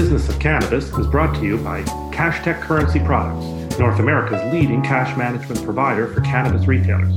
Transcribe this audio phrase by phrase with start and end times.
[0.00, 5.14] business of cannabis is brought to you by CashTech Currency Products, North America's leading cash
[5.14, 7.12] management provider for cannabis retailers.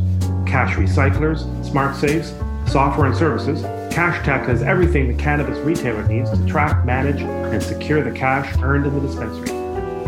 [0.46, 2.34] Cash recyclers, smart safes,
[2.70, 3.62] software and services,
[3.94, 8.86] CashTech has everything the cannabis retailer needs to track, manage, and secure the cash earned
[8.86, 9.48] in the dispensary.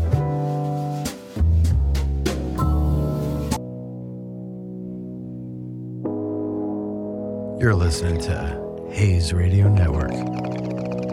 [7.65, 10.11] You're listening to Hayes Radio Network,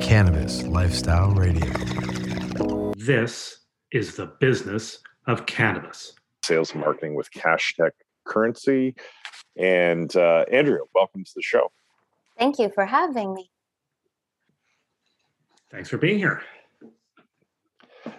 [0.03, 1.65] Cannabis Lifestyle Radio.
[2.95, 3.61] This
[3.91, 6.13] is the business of cannabis.
[6.45, 7.93] Sales and marketing with CashTech
[8.27, 8.95] Currency.
[9.57, 11.73] And uh, Andrea, welcome to the show.
[12.39, 13.51] Thank you for having me.
[15.71, 16.43] Thanks for being here.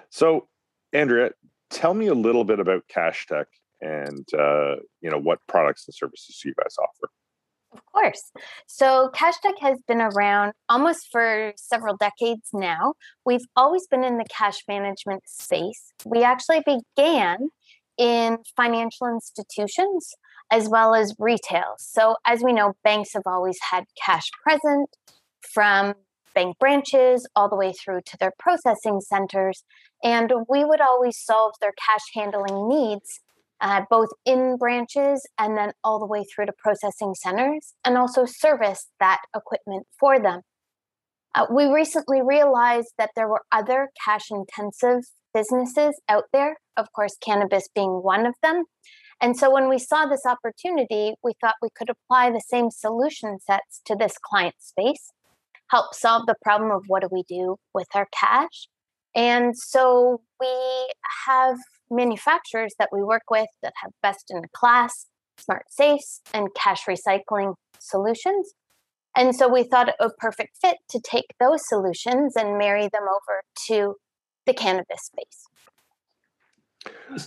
[0.10, 0.48] So,
[0.92, 1.34] Andrea,
[1.70, 3.46] tell me a little bit about CashTech
[3.80, 7.12] and uh, you know what products and services you guys offer.
[7.74, 8.32] Of course.
[8.68, 12.94] So CashTech has been around almost for several decades now.
[13.26, 15.92] We've always been in the cash management space.
[16.06, 17.50] We actually began
[17.98, 20.14] in financial institutions
[20.52, 21.76] as well as retail.
[21.80, 24.90] So, as we know, banks have always had cash present
[25.42, 25.96] from
[26.36, 29.64] bank branches all the way through to their processing centers.
[30.04, 33.22] And we would always solve their cash handling needs
[33.64, 38.26] uh, both in branches and then all the way through to processing centers, and also
[38.26, 40.42] service that equipment for them.
[41.34, 47.18] Uh, we recently realized that there were other cash intensive businesses out there, of course,
[47.26, 48.66] cannabis being one of them.
[49.22, 53.40] And so when we saw this opportunity, we thought we could apply the same solution
[53.40, 55.12] sets to this client space,
[55.72, 58.68] help solve the problem of what do we do with our cash.
[59.16, 60.48] And so we
[61.26, 61.58] have
[61.90, 67.56] manufacturers that we work with that have best in class smart safes and cash recycling
[67.80, 68.54] solutions.
[69.16, 73.44] And so we thought a perfect fit to take those solutions and marry them over
[73.68, 73.96] to
[74.46, 75.46] the cannabis space.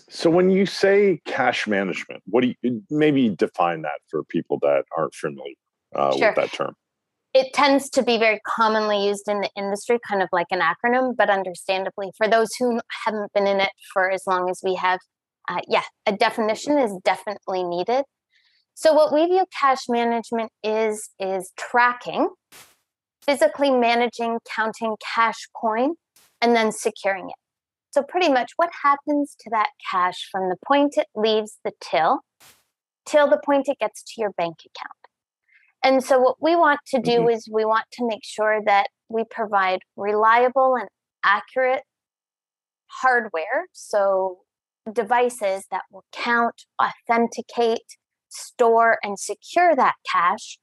[0.08, 4.84] So when you say cash management, what do you maybe define that for people that
[4.96, 5.54] aren't familiar
[5.94, 6.28] uh, sure.
[6.28, 6.74] with that term?
[7.36, 11.14] It tends to be very commonly used in the industry, kind of like an acronym,
[11.14, 15.00] but understandably, for those who haven't been in it for as long as we have,
[15.46, 18.04] uh, yeah, a definition is definitely needed.
[18.72, 22.30] So, what we view cash management is is tracking,
[23.20, 25.92] physically managing, counting cash coin,
[26.40, 27.36] and then securing it.
[27.90, 32.20] So, pretty much what happens to that cash from the point it leaves the till
[33.04, 35.05] till the point it gets to your bank account.
[35.82, 37.30] And so, what we want to do mm-hmm.
[37.30, 40.88] is we want to make sure that we provide reliable and
[41.24, 41.82] accurate
[42.86, 43.66] hardware.
[43.72, 44.38] So,
[44.92, 47.96] devices that will count, authenticate,
[48.28, 50.58] store, and secure that cash,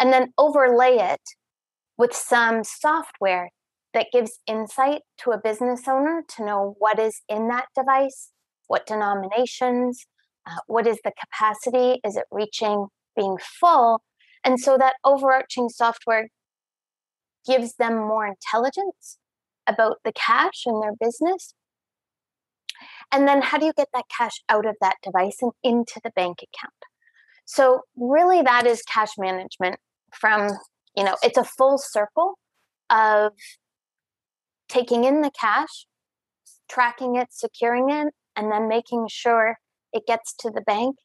[0.00, 1.22] and then overlay it
[1.96, 3.50] with some software
[3.92, 8.30] that gives insight to a business owner to know what is in that device,
[8.66, 10.04] what denominations,
[10.46, 14.02] uh, what is the capacity, is it reaching being full,
[14.44, 16.28] and so that overarching software
[17.46, 19.18] gives them more intelligence
[19.66, 21.54] about the cash and their business.
[23.10, 26.10] And then how do you get that cash out of that device and into the
[26.14, 26.74] bank account?
[27.44, 29.76] So really that is cash management
[30.12, 30.50] from,
[30.96, 32.38] you know, it's a full circle
[32.90, 33.32] of
[34.68, 35.86] taking in the cash,
[36.68, 39.58] tracking it, securing it, and then making sure
[39.92, 40.96] it gets to the bank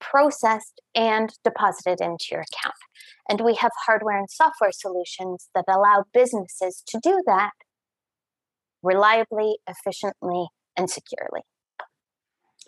[0.00, 2.74] processed and deposited into your account.
[3.28, 7.52] And we have hardware and software solutions that allow businesses to do that
[8.82, 11.40] reliably, efficiently, and securely.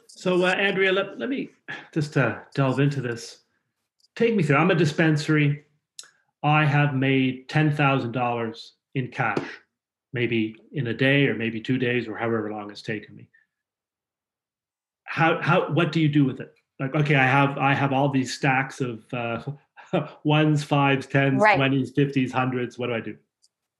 [0.06, 1.50] So, uh, Andrea, let, let me
[1.92, 3.41] just uh, delve into this.
[4.15, 4.56] Take me through.
[4.56, 5.65] I'm a dispensary.
[6.42, 9.47] I have made $10,000 in cash,
[10.15, 13.28] maybe in a day or maybe two days or however long it's taken me.
[15.04, 16.54] How, how, what do you do with it?
[16.78, 19.42] Like okay i have i have all these stacks of uh,
[20.24, 21.59] ones fives tens right.
[21.59, 22.78] 20s 50s hundreds.
[22.78, 23.16] What do i do?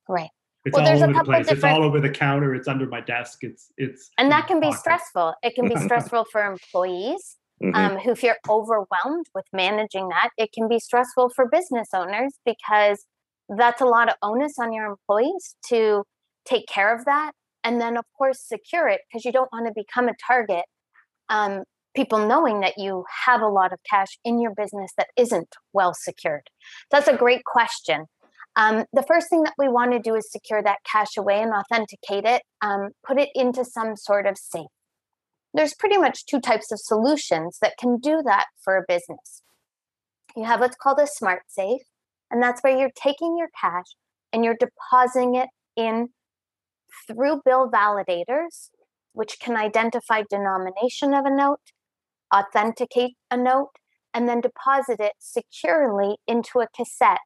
[0.09, 0.31] Right.
[0.65, 1.47] It's well, all over the place.
[1.47, 1.59] Different...
[1.59, 2.55] it's all over the counter.
[2.55, 3.45] It's under my desk.
[3.45, 4.81] It's it's and that can be pocket.
[4.81, 5.35] stressful.
[5.43, 7.75] It can be stressful for employees mm-hmm.
[7.75, 10.31] um, who feel overwhelmed with managing that.
[10.37, 13.05] It can be stressful for business owners because
[13.49, 16.03] that's a lot of onus on your employees to
[16.45, 17.33] take care of that
[17.63, 20.65] and then of course secure it because you don't want to become a target
[21.29, 21.63] um,
[21.97, 25.95] people knowing that you have a lot of cash in your business that isn't well
[25.95, 26.49] secured?
[26.91, 28.05] That's a great question.
[28.55, 31.53] Um, the first thing that we want to do is secure that cash away and
[31.53, 34.67] authenticate it, um, put it into some sort of safe.
[35.53, 39.43] there's pretty much two types of solutions that can do that for a business.
[40.37, 41.81] You have what's called a smart safe,
[42.31, 43.97] and that's where you're taking your cash
[44.33, 46.09] and you're depositing it in
[47.07, 48.69] through bill validators,
[49.13, 51.61] which can identify denomination of a note,
[52.35, 53.71] authenticate a note,
[54.13, 57.19] and then deposit it securely into a cassette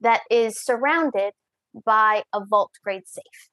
[0.00, 1.32] that is surrounded
[1.84, 3.48] by a vault grade safe.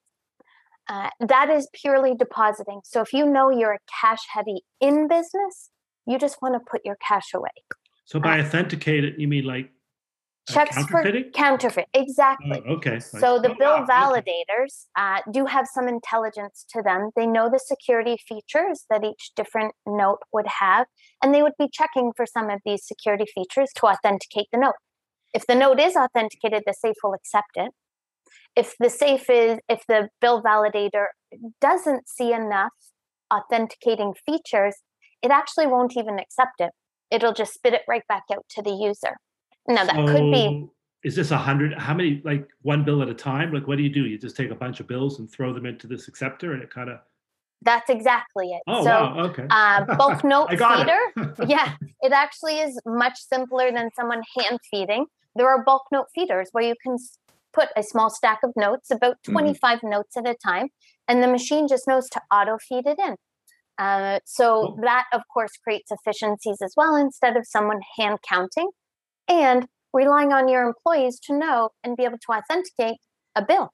[0.88, 2.80] Uh, that is purely depositing.
[2.84, 5.70] So if you know you're a cash heavy in business,
[6.06, 7.50] you just want to put your cash away.
[8.06, 9.70] So by uh, authenticate it, you mean like
[10.48, 11.04] checks for
[11.34, 12.62] counterfeit exactly.
[12.66, 12.98] Oh, okay.
[12.98, 14.12] So the oh, bill wow.
[14.12, 17.10] validators uh, do have some intelligence to them.
[17.16, 20.86] They know the security features that each different note would have
[21.22, 24.74] and they would be checking for some of these security features to authenticate the note.
[25.34, 27.72] If the note is authenticated the safe will accept it.
[28.56, 31.06] If the safe is if the bill validator
[31.60, 32.72] doesn't see enough
[33.32, 34.76] authenticating features
[35.22, 36.70] it actually won't even accept it.
[37.10, 39.16] It'll just spit it right back out to the user
[39.68, 40.68] now that so could be.
[41.04, 41.74] Is this a hundred?
[41.74, 42.20] How many?
[42.24, 43.52] Like one bill at a time?
[43.52, 44.06] Like what do you do?
[44.06, 46.70] You just take a bunch of bills and throw them into this acceptor, and it
[46.70, 46.98] kind of.
[47.62, 48.62] That's exactly it.
[48.66, 49.18] Oh so, wow!
[49.26, 49.46] Okay.
[49.48, 51.34] Uh, bulk note feeder.
[51.46, 55.06] Yeah, it actually is much simpler than someone hand feeding.
[55.36, 56.96] There are bulk note feeders where you can
[57.52, 59.32] put a small stack of notes, about mm-hmm.
[59.32, 59.90] 25 mm-hmm.
[59.90, 60.68] notes at a time,
[61.06, 63.16] and the machine just knows to auto feed it in.
[63.78, 64.78] Uh, so oh.
[64.82, 68.68] that, of course, creates efficiencies as well instead of someone hand counting
[69.28, 72.98] and relying on your employees to know and be able to authenticate
[73.34, 73.72] a bill.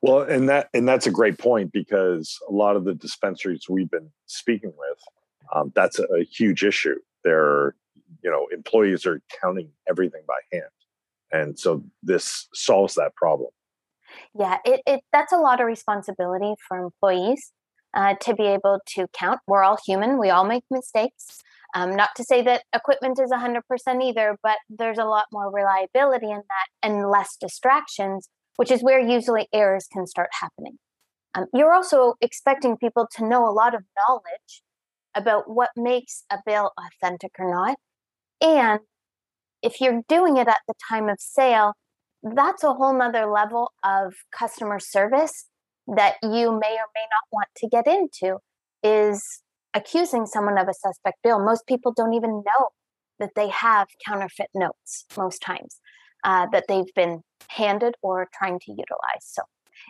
[0.00, 3.90] Well, and that and that's a great point because a lot of the dispensaries we've
[3.90, 4.98] been speaking with,
[5.54, 6.96] um, that's a, a huge issue.
[7.24, 7.74] Their
[8.22, 10.70] you know employees are counting everything by hand,
[11.30, 13.50] and so this solves that problem.
[14.34, 17.52] Yeah, it, it that's a lot of responsibility for employees
[17.92, 19.40] uh, to be able to count.
[19.46, 21.42] We're all human; we all make mistakes.
[21.74, 23.60] Um, not to say that equipment is 100%
[24.02, 29.00] either, but there's a lot more reliability in that and less distractions, which is where
[29.00, 30.78] usually errors can start happening.
[31.34, 34.62] Um, you're also expecting people to know a lot of knowledge
[35.14, 37.76] about what makes a bill authentic or not.
[38.40, 38.80] And
[39.62, 41.74] if you're doing it at the time of sale,
[42.22, 45.46] that's a whole nother level of customer service
[45.86, 48.38] that you may or may not want to get into
[48.82, 49.42] is
[49.74, 52.68] accusing someone of a suspect bill, most people don't even know
[53.18, 55.80] that they have counterfeit notes most times
[56.24, 59.22] uh, that they've been handed or trying to utilize.
[59.22, 59.42] So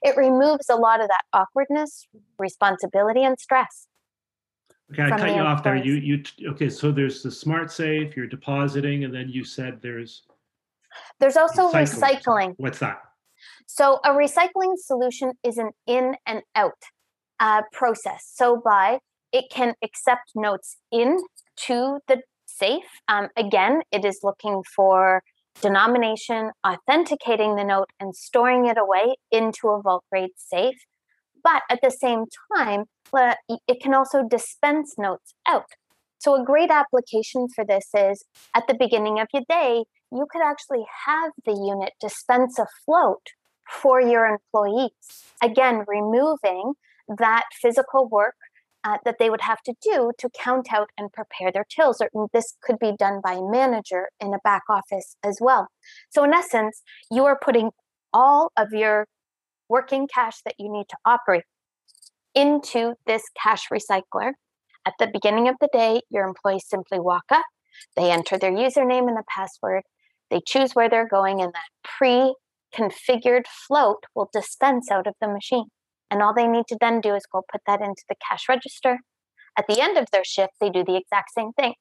[0.03, 2.07] it removes a lot of that awkwardness,
[2.39, 3.87] responsibility, and stress.
[4.93, 5.77] Okay, I cut you off there.
[5.77, 6.69] You you okay?
[6.69, 8.17] So there's the smart safe.
[8.17, 10.23] You're depositing, and then you said there's
[11.21, 12.25] there's also recycling.
[12.25, 12.55] recycling.
[12.57, 13.01] What's that?
[13.67, 16.83] So a recycling solution is an in and out
[17.39, 18.31] uh, process.
[18.35, 18.99] So by
[19.33, 23.01] it can accept notes into the safe.
[23.09, 25.23] Um, again, it is looking for
[25.61, 30.77] denomination, authenticating the note, and storing it away into a vault grade safe.
[31.43, 32.25] But at the same
[32.57, 35.71] time, it can also dispense notes out.
[36.19, 38.25] So, a great application for this is
[38.55, 43.23] at the beginning of your day, you could actually have the unit dispense a float
[43.71, 45.25] for your employees.
[45.43, 46.75] Again, removing
[47.09, 48.35] that physical work
[48.85, 52.01] uh, that they would have to do to count out and prepare their tills.
[52.01, 55.69] Or this could be done by a manager in a back office as well.
[56.11, 57.71] So, in essence, you are putting
[58.13, 59.07] all of your
[59.69, 61.45] working cash that you need to operate
[62.35, 64.33] into this cash recycler.
[64.87, 67.45] At the beginning of the day, your employees simply walk up,
[67.97, 69.83] they enter their username and a password,
[70.31, 72.35] they choose where they're going, and that pre
[72.75, 75.67] configured float will dispense out of the machine.
[76.11, 78.99] And all they need to then do is go put that into the cash register.
[79.59, 81.75] At the end of their shift, they do the exact same thing.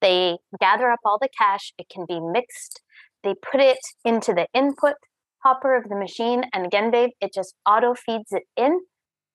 [0.00, 2.82] They gather up all the cash, it can be mixed.
[3.24, 4.94] They put it into the input
[5.42, 6.44] hopper of the machine.
[6.52, 8.80] And again, babe, it just auto feeds it in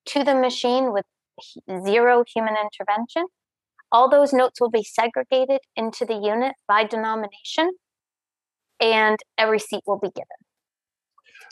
[0.08, 1.06] to the machine with
[1.86, 3.26] zero human intervention.
[3.92, 7.72] All those notes will be segregated into the unit by denomination,
[8.80, 10.40] and a receipt will be given.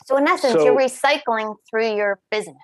[0.06, 2.56] So, in essence, so, you're recycling through your business.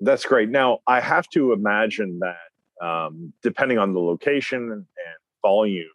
[0.00, 0.50] That's great.
[0.50, 4.86] Now, I have to imagine that um, depending on the location and
[5.42, 5.86] volume,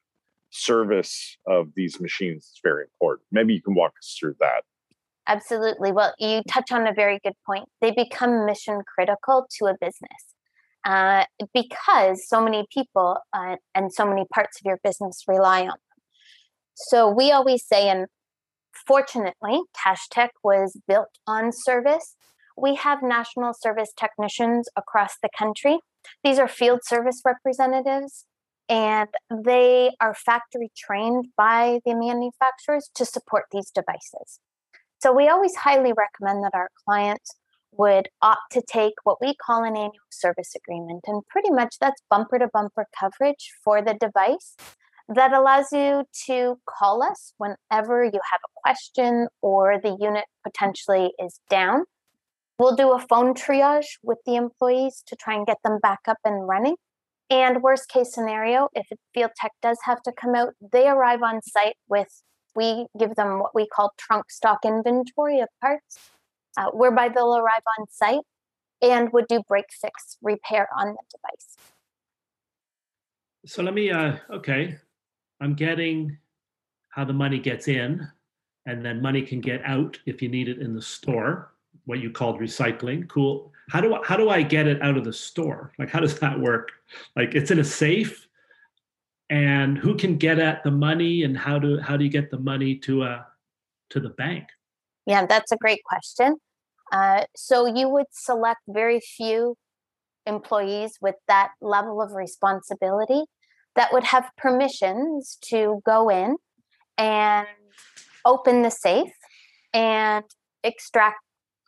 [0.51, 3.27] service of these machines is very important.
[3.31, 4.63] Maybe you can walk us through that.
[5.27, 5.91] Absolutely.
[5.91, 7.69] Well, you touch on a very good point.
[7.81, 10.33] They become mission critical to a business
[10.85, 15.67] uh, because so many people uh, and so many parts of your business rely on
[15.67, 16.03] them.
[16.73, 18.07] So we always say, and
[18.87, 22.15] fortunately, CashTech was built on service
[22.61, 25.79] we have national service technicians across the country.
[26.23, 28.25] These are field service representatives,
[28.67, 29.09] and
[29.45, 34.39] they are factory trained by the manufacturers to support these devices.
[35.01, 37.35] So we always highly recommend that our clients
[37.71, 41.03] would opt to take what we call an annual service agreement.
[41.07, 44.55] And pretty much that's bumper to bumper coverage for the device
[45.07, 51.13] that allows you to call us whenever you have a question or the unit potentially
[51.19, 51.83] is down.
[52.59, 56.17] We'll do a phone triage with the employees to try and get them back up
[56.25, 56.75] and running.
[57.29, 61.41] And worst case scenario, if field tech does have to come out, they arrive on
[61.41, 62.21] site with,
[62.55, 66.11] we give them what we call trunk stock inventory of parts,
[66.57, 68.25] uh, whereby they'll arrive on site
[68.81, 71.55] and would do break fix repair on the device.
[73.45, 74.77] So let me, uh, okay,
[75.39, 76.17] I'm getting
[76.89, 78.05] how the money gets in,
[78.65, 81.53] and then money can get out if you need it in the store,
[81.89, 83.09] what you called recycling.
[83.09, 83.51] Cool.
[83.69, 85.73] How do I, how do I get it out of the store?
[85.79, 86.71] Like how does that work?
[87.15, 88.27] Like it's in a safe,
[89.31, 92.37] and who can get at the money, and how do how do you get the
[92.37, 93.23] money to a uh,
[93.89, 94.45] to the bank?
[95.07, 96.35] Yeah, that's a great question.
[96.91, 99.55] Uh, so you would select very few
[100.27, 103.23] employees with that level of responsibility
[103.75, 106.35] that would have permissions to go in
[106.99, 107.47] and
[108.25, 109.13] open the safe
[109.73, 110.25] and
[110.63, 111.17] extract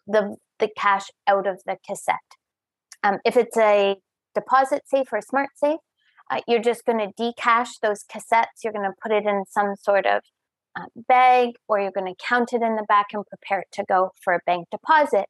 [0.07, 2.17] the, the cash out of the cassette.
[3.03, 3.95] Um, if it's a
[4.35, 5.79] deposit safe or smart safe,
[6.29, 8.63] uh, you're just going to decash those cassettes.
[8.63, 10.21] You're going to put it in some sort of
[10.79, 13.83] uh, bag or you're going to count it in the back and prepare it to
[13.87, 15.25] go for a bank deposit.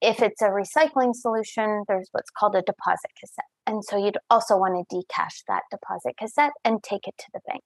[0.00, 3.44] If it's a recycling solution, there's what's called a deposit cassette.
[3.66, 7.40] And so you'd also want to decash that deposit cassette and take it to the
[7.46, 7.62] bank.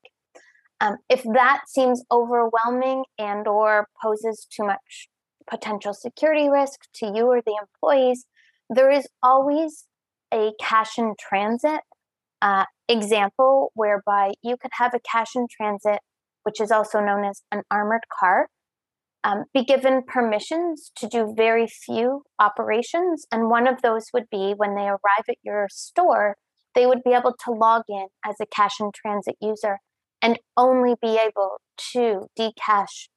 [0.81, 5.09] Um, if that seems overwhelming and or poses too much
[5.49, 8.27] potential security risk to you or the employees,
[8.69, 9.85] there is always
[10.33, 11.81] a cash in transit
[12.43, 16.01] uh, example whereby you could have a cash in transit,
[16.43, 18.49] which is also known as an armored car,
[19.25, 23.27] um, be given permissions to do very few operations.
[23.33, 26.37] And one of those would be when they arrive at your store,
[26.75, 29.79] they would be able to log in as a cash in transit user
[30.23, 31.61] and only be able
[31.93, 33.09] to decash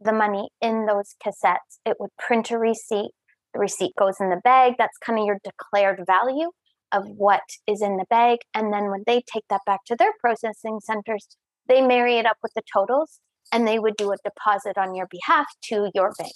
[0.00, 1.78] the money in those cassettes.
[1.84, 3.10] It would print a receipt.
[3.52, 4.74] The receipt goes in the bag.
[4.78, 6.50] That's kind of your declared value
[6.92, 8.38] of what is in the bag.
[8.54, 11.26] And then when they take that back to their processing centers,
[11.66, 13.20] they marry it up with the totals
[13.52, 16.32] and they would do a deposit on your behalf to your bank.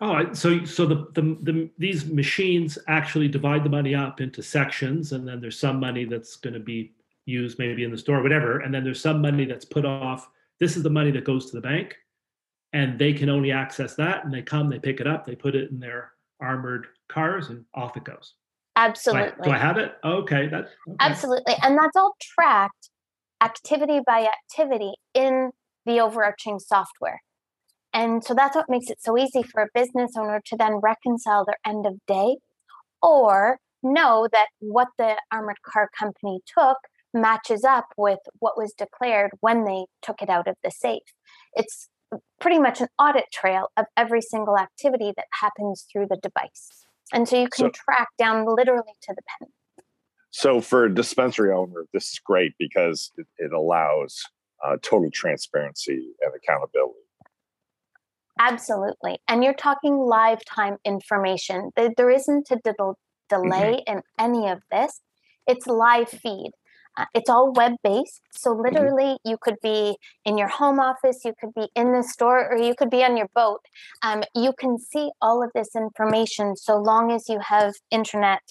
[0.00, 5.12] Oh, so so the, the, the these machines actually divide the money up into sections,
[5.12, 6.94] and then there's some money that's going to be
[7.26, 10.28] used maybe in the store, whatever, and then there's some money that's put off.
[10.60, 11.96] This is the money that goes to the bank,
[12.72, 14.24] and they can only access that.
[14.24, 17.64] And they come, they pick it up, they put it in their armored cars, and
[17.74, 18.34] off it goes.
[18.76, 19.30] Absolutely.
[19.30, 19.94] Do I, do I have it?
[20.04, 20.96] Okay, that okay.
[21.00, 22.90] absolutely, and that's all tracked
[23.42, 25.50] activity by activity in
[25.86, 27.20] the overarching software.
[27.92, 31.44] And so that's what makes it so easy for a business owner to then reconcile
[31.44, 32.38] their end of day
[33.00, 36.78] or know that what the armored car company took
[37.14, 41.02] matches up with what was declared when they took it out of the safe.
[41.54, 41.88] It's
[42.40, 46.86] pretty much an audit trail of every single activity that happens through the device.
[47.12, 49.52] And so you can so, track down literally to the penny.
[50.30, 54.22] So for a dispensary owner, this is great because it, it allows
[54.64, 56.98] uh, total transparency and accountability.
[58.40, 59.18] Absolutely.
[59.28, 61.70] And you're talking live time information.
[61.76, 62.58] There isn't a
[63.28, 63.98] delay mm-hmm.
[63.98, 65.00] in any of this.
[65.46, 66.50] It's live feed.
[66.96, 68.22] Uh, it's all web based.
[68.32, 68.62] So, mm-hmm.
[68.62, 69.30] literally, mm-hmm.
[69.30, 72.74] you could be in your home office, you could be in the store, or you
[72.74, 73.60] could be on your boat.
[74.02, 78.42] Um, you can see all of this information so long as you have internet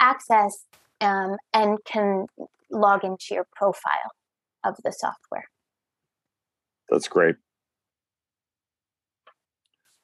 [0.00, 0.66] access
[1.00, 2.26] um, and can
[2.70, 4.12] log into your profile
[4.64, 5.44] of the software.
[6.90, 7.36] That's great.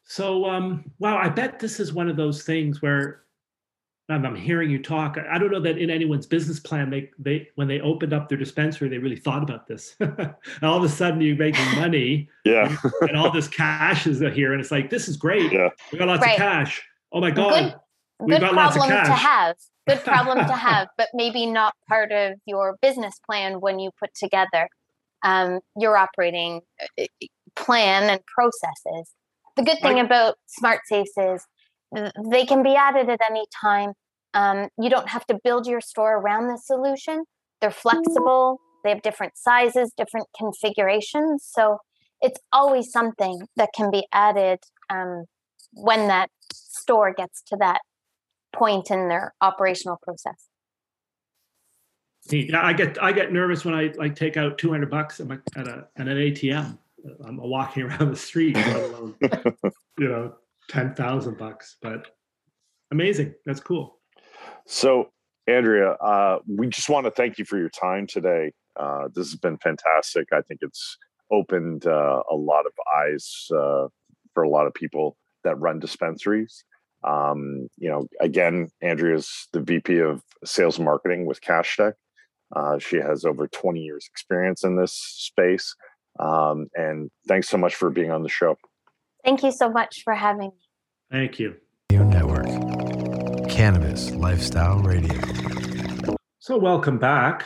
[0.04, 3.23] So, um, wow, I bet this is one of those things where
[4.12, 5.17] I'm hearing you talk.
[5.31, 8.38] I don't know that in anyone's business plan, they they when they opened up their
[8.38, 9.95] dispensary, they really thought about this.
[10.00, 12.29] and all of a sudden, you're making money.
[12.45, 12.76] yeah.
[13.02, 15.52] and, all this cash is here, and it's like this is great.
[15.52, 15.69] Yeah.
[15.93, 16.33] We got lots right.
[16.33, 16.83] of cash.
[17.12, 17.81] Oh my god.
[18.21, 19.57] Good, good problem to have
[19.90, 24.14] good problem to have, but maybe not part of your business plan when you put
[24.14, 24.69] together
[25.23, 26.61] um, your operating
[26.99, 27.05] uh,
[27.57, 29.12] plan and processes.
[29.57, 31.45] The good thing about smart safes is
[32.31, 33.93] they can be added at any time.
[34.34, 37.25] Um, you don't have to build your store around the solution.
[37.60, 38.60] They're flexible.
[38.84, 41.44] They have different sizes, different configurations.
[41.49, 41.78] So
[42.20, 45.25] it's always something that can be added um,
[45.72, 47.80] when that store gets to that
[48.54, 50.46] point in their operational process.
[52.30, 55.42] Yeah, I get I get nervous when I like take out 200 bucks at, a,
[55.56, 56.78] at, a, at an ATM.
[57.25, 59.14] I'm walking around the street, let alone
[59.99, 60.34] you know
[60.68, 61.76] 10,000 bucks.
[61.80, 62.08] But
[62.90, 64.00] amazing, that's cool.
[64.67, 65.11] So,
[65.47, 68.52] Andrea, uh, we just want to thank you for your time today.
[68.76, 70.29] Uh, this has been fantastic.
[70.33, 70.97] I think it's
[71.31, 73.88] opened uh, a lot of eyes uh,
[74.35, 76.64] for a lot of people that run dispensaries.
[77.02, 81.95] Um, you know, again, Andrea's the VP of Sales and Marketing with CashTech.
[82.55, 85.75] Uh, she has over 20 years experience in this space.
[86.19, 88.57] Um, and thanks so much for being on the show.
[89.25, 90.50] Thank you so much for having me.
[91.11, 91.57] Thank you.
[91.90, 92.47] Your Network,
[93.61, 95.21] Cannabis Lifestyle Radio.
[96.38, 97.45] So, welcome back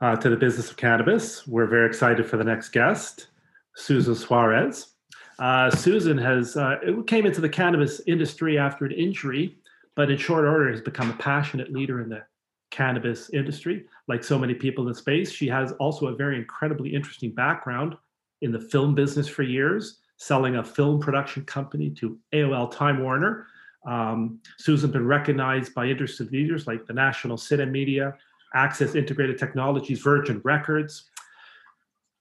[0.00, 1.44] uh, to the business of cannabis.
[1.44, 3.26] We're very excited for the next guest,
[3.74, 4.92] Susan Suarez.
[5.40, 6.76] Uh, Susan has uh,
[7.08, 9.56] came into the cannabis industry after an injury,
[9.96, 12.22] but in short order has become a passionate leader in the
[12.70, 13.86] cannabis industry.
[14.06, 17.96] Like so many people in the space, she has also a very incredibly interesting background
[18.42, 23.48] in the film business for years, selling a film production company to AOL Time Warner.
[23.86, 28.14] Um, Susan has been recognized by interested leaders like the National Cinema Media,
[28.54, 31.04] Access Integrated Technologies, Virgin Records.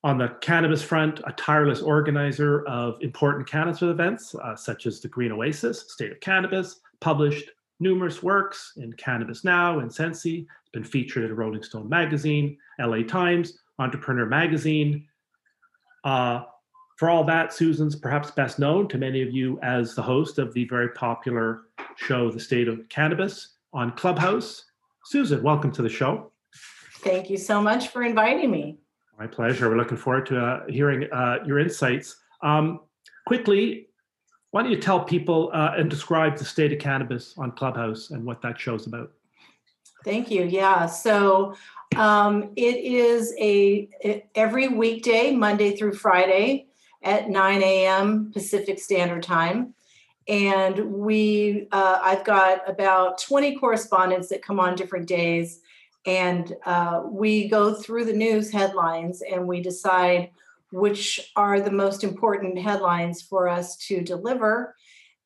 [0.04, 5.10] On the cannabis front, a tireless organizer of important cannabis events uh, such as the
[5.10, 7.50] Green Oasis, State of Cannabis, published
[7.82, 10.48] numerous works in Cannabis Now and Sensi.
[10.72, 15.06] Been featured in Rolling Stone magazine, LA Times, Entrepreneur magazine.
[16.04, 16.44] Uh,
[17.00, 20.54] for all that, Susan's perhaps best known to many of you as the host of
[20.54, 21.62] the very popular
[21.96, 24.66] show, The State of Cannabis, on Clubhouse.
[25.06, 26.34] Susan, welcome to the show.
[26.98, 28.80] Thank you so much for inviting me.
[29.18, 29.70] My pleasure.
[29.70, 32.18] We're looking forward to uh, hearing uh, your insights.
[32.44, 32.82] Um,
[33.26, 33.88] quickly,
[34.52, 38.26] why don't you tell people uh, and describe the state of cannabis on Clubhouse and
[38.26, 39.14] what that show's about?
[40.04, 40.44] Thank you.
[40.44, 40.86] Yeah.
[40.86, 41.56] So
[41.96, 43.90] um, it is a
[44.36, 46.66] every weekday, Monday through Friday
[47.04, 48.32] at 9 a.m.
[48.34, 49.74] Pacific Standard Time.
[50.28, 55.62] And we, uh, I've got about 20 correspondents that come on different days.
[56.06, 60.30] And uh, we go through the news headlines and we decide
[60.72, 64.76] which are the most important headlines for us to deliver.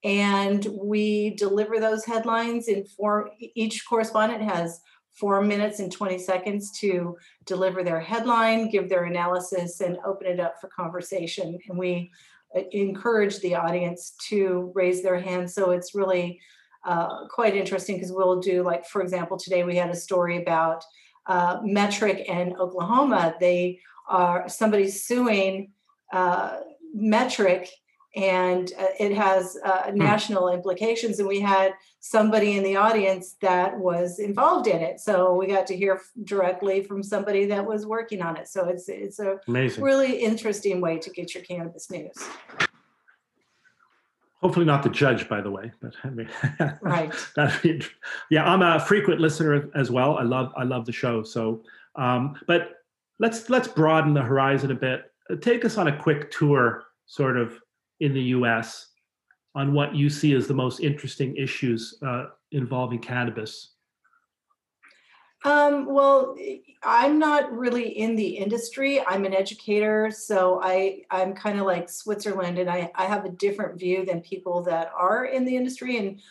[0.04, 4.80] And we deliver those headlines in four, each correspondent has
[5.14, 10.40] four minutes and 20 seconds to deliver their headline, give their analysis, and open it
[10.40, 11.58] up for conversation.
[11.70, 12.12] And we
[12.56, 15.50] uh, encourage the audience to raise their hand.
[15.50, 16.40] So it's really
[16.86, 20.84] uh, quite interesting because we'll do, like, for example, today we had a story about
[21.28, 23.36] uh, Metrc and Oklahoma.
[23.40, 25.72] They are somebody suing
[26.12, 26.60] uh,
[26.96, 27.68] Metrc
[28.16, 29.98] and uh, it has uh, hmm.
[29.98, 35.00] national implications and we had somebody in the audience that was involved in it.
[35.00, 38.48] So we got to hear directly from somebody that was working on it.
[38.48, 39.84] So it's it's a Amazing.
[39.84, 42.14] really interesting way to get your cannabis news.
[44.42, 46.28] Hopefully not the judge by the way but i mean
[46.82, 47.14] right.
[48.30, 50.18] yeah i'm a frequent listener as well.
[50.18, 51.24] I love i love the show.
[51.24, 51.64] So
[51.96, 52.74] um, but
[53.20, 55.12] let's let's broaden the horizon a bit.
[55.42, 57.58] Take us on a quick tour sort of
[58.04, 58.88] in the US
[59.56, 63.72] on what you see as the most interesting issues uh, involving cannabis?
[65.46, 66.36] Um, well,
[66.84, 69.02] I'm not really in the industry.
[69.06, 73.30] I'm an educator, so I I'm kind of like Switzerland, and I I have a
[73.30, 76.22] different view than people that are in the industry, and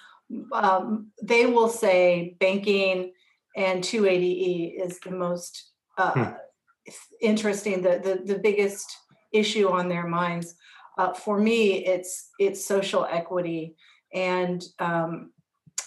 [0.53, 3.13] um, they will say banking
[3.55, 6.93] and 280e is the most uh, hmm.
[7.21, 8.97] interesting, the, the the biggest
[9.31, 10.55] issue on their minds
[11.03, 13.75] uh, for me it's it's social equity
[14.15, 15.33] and um,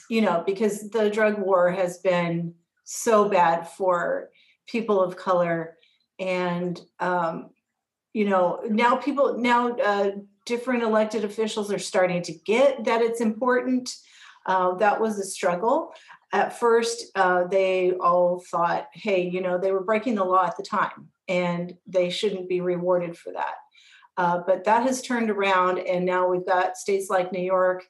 [0.09, 4.29] you know because the drug war has been so bad for
[4.67, 5.77] people of color
[6.19, 7.49] and um,
[8.13, 10.11] you know now people now uh,
[10.45, 13.95] different elected officials are starting to get that it's important.
[14.45, 15.91] Uh, that was a struggle.
[16.31, 20.57] At first uh, they all thought hey you know they were breaking the law at
[20.57, 23.55] the time and they shouldn't be rewarded for that
[24.17, 27.83] uh, but that has turned around, and now we've got states like New York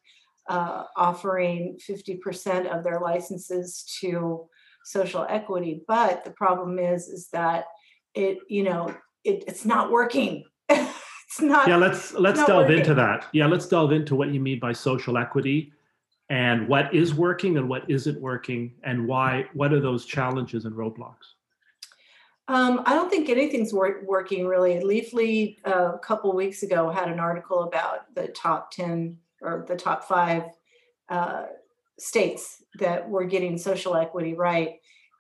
[0.48, 4.48] uh, offering 50% of their licenses to
[4.84, 5.82] social equity.
[5.88, 7.66] But the problem is, is that
[8.14, 10.44] it, you know, it, it's not working.
[10.70, 11.68] it's not.
[11.68, 12.80] Yeah, let's let's delve working.
[12.80, 13.26] into that.
[13.34, 15.74] Yeah, let's delve into what you mean by social equity
[16.30, 20.76] and what is working and what isn't working and why what are those challenges and
[20.76, 21.35] roadblocks
[22.48, 24.76] um, I don't think anything's wor- working really.
[24.76, 29.76] Leafly uh, a couple weeks ago had an article about the top 10 or the
[29.76, 30.44] top five
[31.10, 31.46] uh,
[31.98, 34.76] states that were getting social equity right.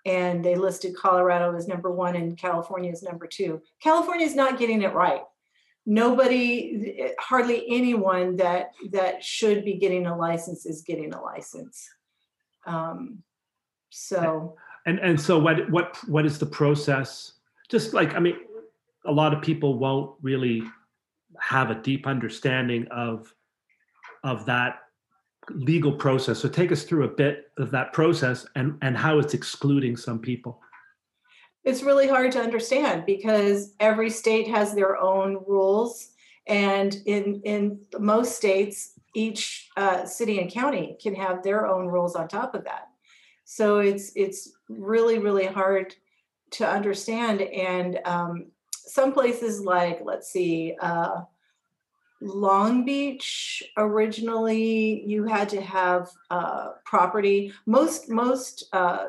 [0.06, 3.60] And they listed Colorado as number one and California as number two.
[3.82, 5.22] California is not getting it right.
[5.88, 11.88] Nobody, hardly anyone that that should be getting a license is getting a license.
[12.66, 13.24] Um,
[13.90, 17.34] so and and so what what what is the process?
[17.70, 18.38] Just like I mean,
[19.06, 20.64] a lot of people won't really
[21.40, 23.34] have a deep understanding of
[24.24, 24.80] of that
[25.50, 26.40] legal process.
[26.40, 30.20] So take us through a bit of that process and and how it's excluding some
[30.20, 30.62] people.
[31.64, 36.12] It's really hard to understand because every state has their own rules,
[36.46, 42.16] and in in most states, each uh, city and county can have their own rules
[42.16, 42.90] on top of that.
[43.46, 45.96] So it's it's really really hard
[46.52, 47.42] to understand.
[47.42, 50.76] And um, some places like let's see.
[50.82, 51.22] Uh,
[52.22, 57.54] Long Beach originally you had to have uh, property.
[57.66, 59.06] Most most uh,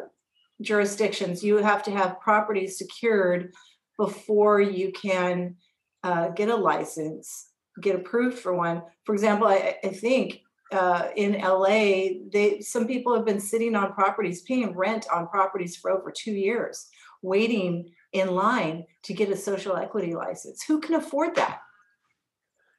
[0.61, 3.53] jurisdictions you have to have property secured
[3.97, 5.57] before you can
[6.03, 7.49] uh, get a license,
[7.81, 8.83] get approved for one.
[9.05, 13.93] For example, I, I think uh, in LA, they some people have been sitting on
[13.93, 16.89] properties, paying rent on properties for over two years,
[17.23, 20.63] waiting in line to get a social equity license.
[20.67, 21.61] Who can afford that?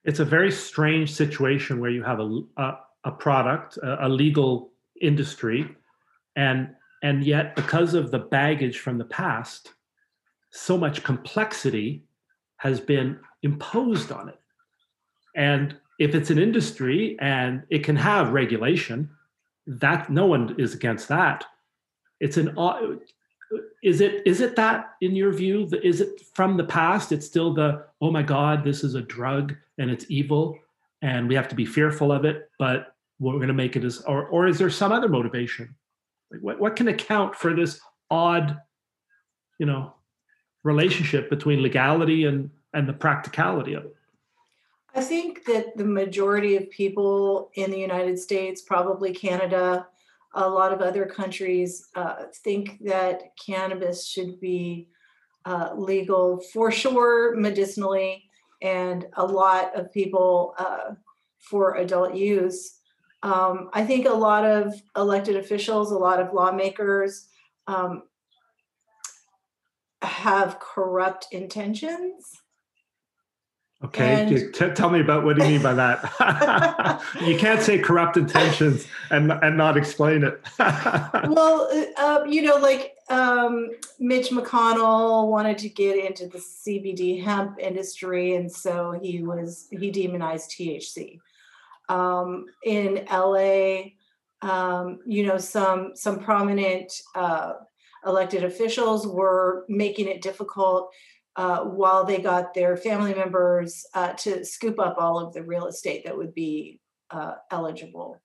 [0.04, 4.74] It's a very strange situation where you have a a, a product, a, a legal
[5.02, 5.74] industry,
[6.36, 6.70] and
[7.04, 9.74] and yet because of the baggage from the past,
[10.52, 12.04] so much complexity
[12.58, 14.40] has been imposed on it.
[15.36, 19.10] And if it's an industry and it can have regulation,
[19.66, 21.46] that no one is against that.
[22.20, 22.96] It's an uh,
[23.84, 27.54] is it is it that in your view is it from the past it's still
[27.54, 30.58] the oh my god this is a drug and it's evil
[31.02, 34.02] and we have to be fearful of it but we're going to make it as
[34.02, 35.74] or or is there some other motivation
[36.32, 37.80] like what, what can account for this
[38.10, 38.58] odd
[39.60, 39.94] you know
[40.64, 43.96] relationship between legality and and the practicality of it
[44.98, 49.86] I think that the majority of people in the United States, probably Canada,
[50.34, 54.88] a lot of other countries, uh, think that cannabis should be
[55.46, 58.24] uh, legal for sure medicinally,
[58.64, 60.96] and a lot of people uh,
[61.38, 62.80] for adult use.
[63.22, 67.28] Um, I think a lot of elected officials, a lot of lawmakers
[67.68, 68.02] um,
[70.02, 72.42] have corrupt intentions
[73.84, 77.02] Okay, and, t- tell me about what do you mean by that?
[77.22, 80.42] you can't say corrupt intentions and and not explain it.
[80.60, 87.60] well, uh, you know, like um, Mitch McConnell wanted to get into the CBD hemp
[87.60, 91.20] industry, and so he was he demonized THC.
[91.88, 93.92] Um, in LA,
[94.42, 97.54] um, you know, some some prominent uh,
[98.08, 100.92] elected officials were making it difficult
[101.38, 105.68] uh, while they got their family members uh, to scoop up all of the real
[105.68, 106.80] estate that would be
[107.12, 108.20] uh, eligible,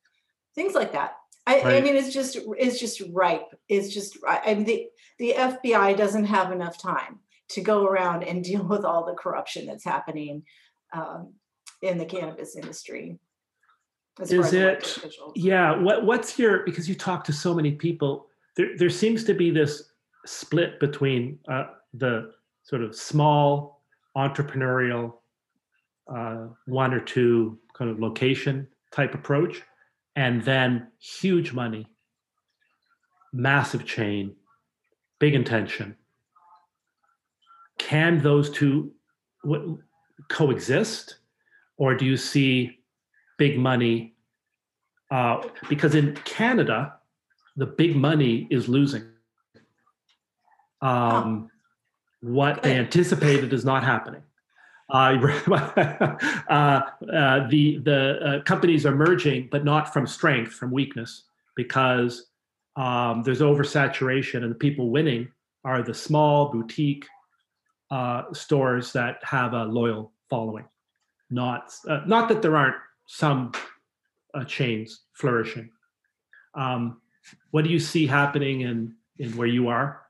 [0.55, 1.17] things like that.
[1.47, 1.67] I, right.
[1.77, 3.53] I, mean, it's just it's just ripe.
[3.69, 4.87] It's just I mean the
[5.19, 7.19] the FBI doesn't have enough time
[7.51, 10.45] to go around and deal with all the corruption that's happening
[10.93, 11.35] um,
[11.83, 13.19] in the cannabis industry.
[14.21, 14.99] Is it?
[15.35, 15.77] Yeah.
[15.77, 18.27] What What's your because you talk to so many people.
[18.57, 19.91] There there seems to be this
[20.25, 23.83] split between uh, the sort of small
[24.17, 25.15] entrepreneurial
[26.15, 29.63] uh, one or two kind of location type approach
[30.17, 31.87] and then huge money
[33.33, 34.35] massive chain
[35.19, 35.97] big intention.
[37.79, 38.93] Can those two
[40.29, 41.17] coexist
[41.77, 42.81] or do you see
[43.39, 44.15] big money
[45.11, 46.95] uh, because in canada
[47.57, 49.05] the big money is losing.
[50.81, 51.51] Um,
[52.23, 54.23] what they anticipated is not happening.
[54.89, 55.17] Uh,
[56.49, 56.81] uh,
[57.13, 61.25] uh, the the uh, companies are merging, but not from strength, from weakness,
[61.57, 62.27] because
[62.77, 65.29] um, there's oversaturation, and the people winning
[65.65, 67.07] are the small boutique
[67.91, 70.65] uh, stores that have a loyal following.
[71.31, 73.53] Not uh, not that there aren't some
[74.47, 75.71] chains flourishing.
[76.55, 77.01] Um,
[77.51, 80.03] what do you see happening in in where you are?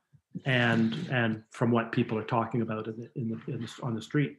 [0.45, 3.95] And and from what people are talking about in the, in the, in the on
[3.95, 4.38] the street.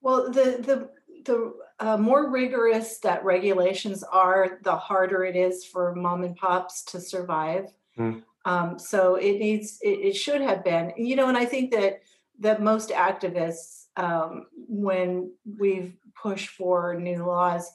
[0.00, 0.88] Well, the the
[1.24, 6.84] the uh, more rigorous that regulations are, the harder it is for mom and pops
[6.84, 7.72] to survive.
[7.98, 8.22] Mm.
[8.44, 12.02] Um, so it needs it, it, should have been, you know, and I think that
[12.40, 17.70] that most activists, um, when we've pushed for new laws,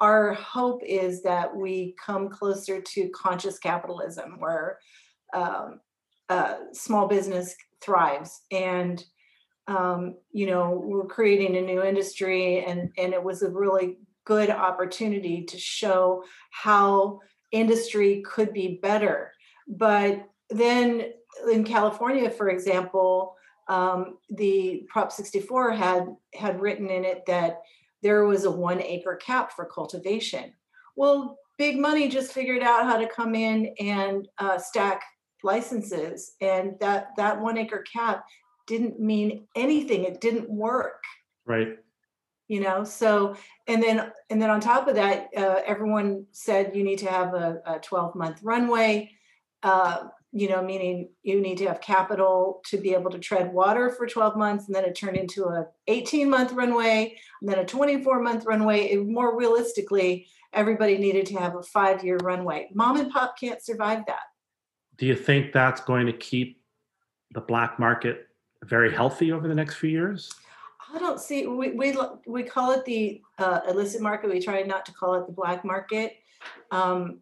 [0.00, 4.78] our hope is that we come closer to conscious capitalism where
[5.32, 5.80] um,
[6.30, 8.40] uh, small business thrives.
[8.50, 9.04] And
[9.66, 14.50] um, you know we're creating a new industry and and it was a really good
[14.50, 17.20] opportunity to show how
[17.52, 19.32] industry could be better.
[19.68, 21.12] But then
[21.52, 23.36] in california for example
[23.68, 27.60] um, the prop 64 had had written in it that
[28.02, 30.52] there was a one acre cap for cultivation.
[30.96, 35.02] Well big money just figured out how to come in and uh, stack
[35.42, 38.24] licenses and that that one acre cap
[38.66, 40.04] didn't mean anything.
[40.04, 41.02] It didn't work.
[41.46, 41.78] Right.
[42.48, 43.36] You know so
[43.68, 47.34] and then and then on top of that uh, everyone said you need to have
[47.34, 49.12] a, a 12 month runway
[49.62, 53.90] uh, you know meaning you need to have capital to be able to tread water
[53.90, 57.64] for 12 months and then it turned into a 18 month runway and then a
[57.64, 58.80] 24 month runway.
[58.90, 62.68] It, more realistically everybody needed to have a five year runway.
[62.74, 64.22] Mom and pop can't survive that
[65.00, 66.62] do you think that's going to keep
[67.32, 68.28] the black market
[68.64, 70.30] very healthy over the next few years?
[70.94, 71.46] I don't see.
[71.46, 74.30] We we we call it the uh, illicit market.
[74.30, 76.16] We try not to call it the black market,
[76.70, 77.20] um,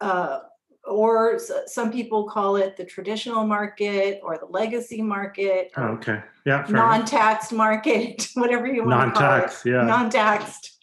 [0.00, 0.40] uh,
[0.84, 5.70] or some people call it the traditional market or the legacy market.
[5.76, 6.22] Oh, okay.
[6.46, 6.64] Yeah.
[6.68, 9.52] Non-taxed market, whatever you want to call it.
[9.66, 9.82] Yeah.
[9.82, 10.78] Non-taxed.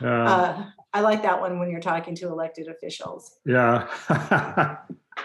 [0.00, 3.38] Uh, I like that one when you're talking to elected officials.
[3.44, 3.88] Yeah.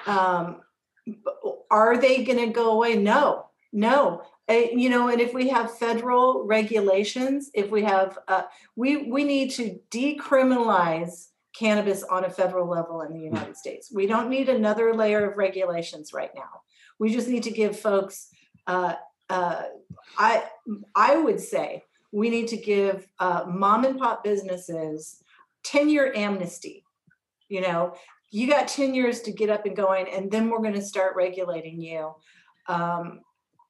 [0.05, 0.61] um,
[1.69, 2.95] are they going to go away?
[2.95, 4.21] No, no.
[4.49, 8.43] Uh, you know, and if we have federal regulations, if we have, uh,
[8.75, 13.25] we we need to decriminalize cannabis on a federal level in the hmm.
[13.25, 13.91] United States.
[13.93, 16.61] We don't need another layer of regulations right now.
[16.99, 18.29] We just need to give folks.
[18.67, 18.95] Uh,
[19.29, 19.63] uh,
[20.17, 20.43] I
[20.95, 25.23] I would say we need to give uh, mom and pop businesses
[25.63, 26.83] ten year amnesty.
[27.49, 27.95] You know,
[28.33, 31.15] you got 10 years to get up and going and then we're going to start
[31.15, 32.13] regulating you
[32.67, 33.21] um,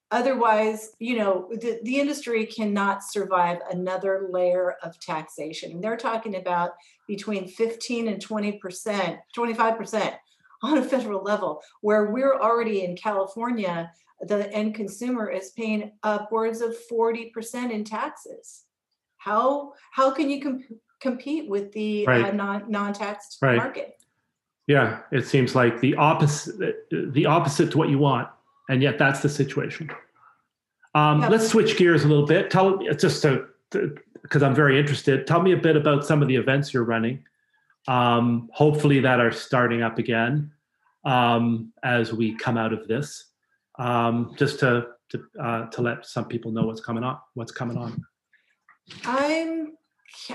[0.10, 6.72] otherwise you know the, the industry cannot survive another layer of taxation they're talking about
[7.08, 10.16] between 15 and 20 percent 25 percent
[10.64, 16.62] on a federal level where we're already in california the end consumer is paying upwards
[16.62, 18.64] of 40 percent in taxes
[19.18, 20.64] how how can you comp-
[21.02, 22.26] compete with the right.
[22.26, 23.58] uh, non non-taxed right.
[23.58, 23.96] market
[24.68, 28.30] yeah, it seems like the opposite the opposite to what you want,
[28.70, 29.90] and yet that's the situation.
[30.96, 31.30] Um, yeah.
[31.30, 32.50] Let's switch gears a little bit.
[32.50, 33.48] Tell just to
[34.22, 35.28] because I'm very interested.
[35.28, 37.24] Tell me a bit about some of the events you're running.
[37.88, 40.52] Um, hopefully, that are starting up again
[41.04, 43.26] um, as we come out of this.
[43.80, 47.18] Um, just to to uh, to let some people know what's coming on.
[47.34, 48.06] What's coming on?
[49.06, 49.74] I'm.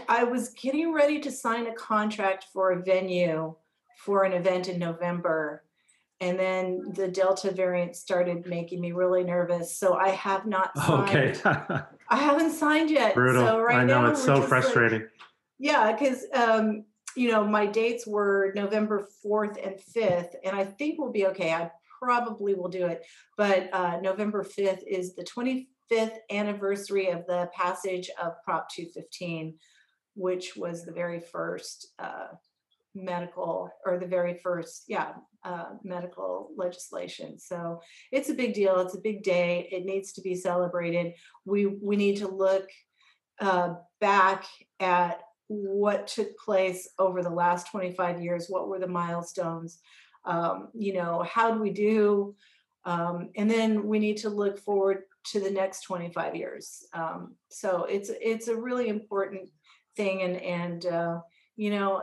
[0.08, 3.54] I was getting ready to sign a contract for a venue
[3.98, 5.64] for an event in November.
[6.20, 9.76] And then the Delta variant started making me really nervous.
[9.76, 11.40] So I have not signed.
[11.44, 11.80] Okay.
[12.08, 13.14] I haven't signed yet.
[13.14, 13.44] Brutal.
[13.44, 15.02] So right I know now, it's so frustrating.
[15.02, 15.10] Like,
[15.58, 16.84] yeah, because um,
[17.16, 21.52] you know, my dates were November 4th and 5th, and I think we'll be okay.
[21.52, 23.04] I probably will do it.
[23.36, 29.56] But uh, November 5th is the 25th anniversary of the passage of Prop 215,
[30.14, 32.28] which was the very first uh,
[32.94, 35.12] medical or the very first yeah
[35.44, 37.38] uh, medical legislation.
[37.38, 37.80] So
[38.12, 41.14] it's a big deal it's a big day it needs to be celebrated.
[41.44, 42.68] We we need to look
[43.40, 44.44] uh, back
[44.80, 49.80] at what took place over the last 25 years what were the milestones
[50.28, 52.34] um, you know how do we do?
[52.84, 56.86] Um, and then we need to look forward to the next 25 years.
[56.92, 59.48] Um, so it's it's a really important
[59.96, 61.20] thing and and uh,
[61.56, 62.02] you know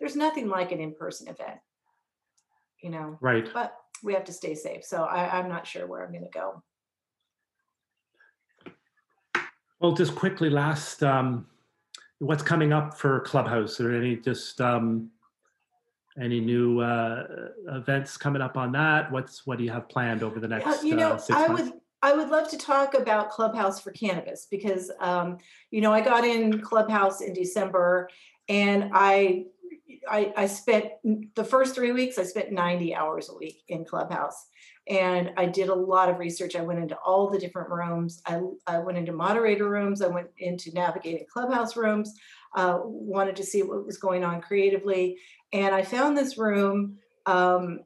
[0.00, 1.60] there's nothing like an in-person event
[2.82, 3.18] you know?
[3.20, 3.46] Right.
[3.52, 6.30] But we have to stay safe so I, i'm not sure where i'm going to
[6.30, 6.62] go.
[9.78, 11.46] Well just quickly last um,
[12.20, 13.80] what's coming up for clubhouse?
[13.80, 15.10] Or any just um,
[16.20, 17.26] any new uh,
[17.68, 19.10] events coming up on that?
[19.10, 21.62] What's what do you have planned over the next you know uh, i months?
[21.62, 25.36] would I would love to talk about Clubhouse for cannabis because, um,
[25.70, 28.08] you know, I got in Clubhouse in December
[28.48, 29.44] and I
[30.10, 30.86] I, I spent
[31.36, 34.46] the first three weeks, I spent 90 hours a week in Clubhouse.
[34.88, 36.56] And I did a lot of research.
[36.56, 38.20] I went into all the different rooms.
[38.26, 40.02] I, I went into moderator rooms.
[40.02, 42.12] I went into navigating Clubhouse rooms,
[42.56, 45.18] uh, wanted to see what was going on creatively.
[45.52, 46.96] And I found this room.
[47.26, 47.80] Um,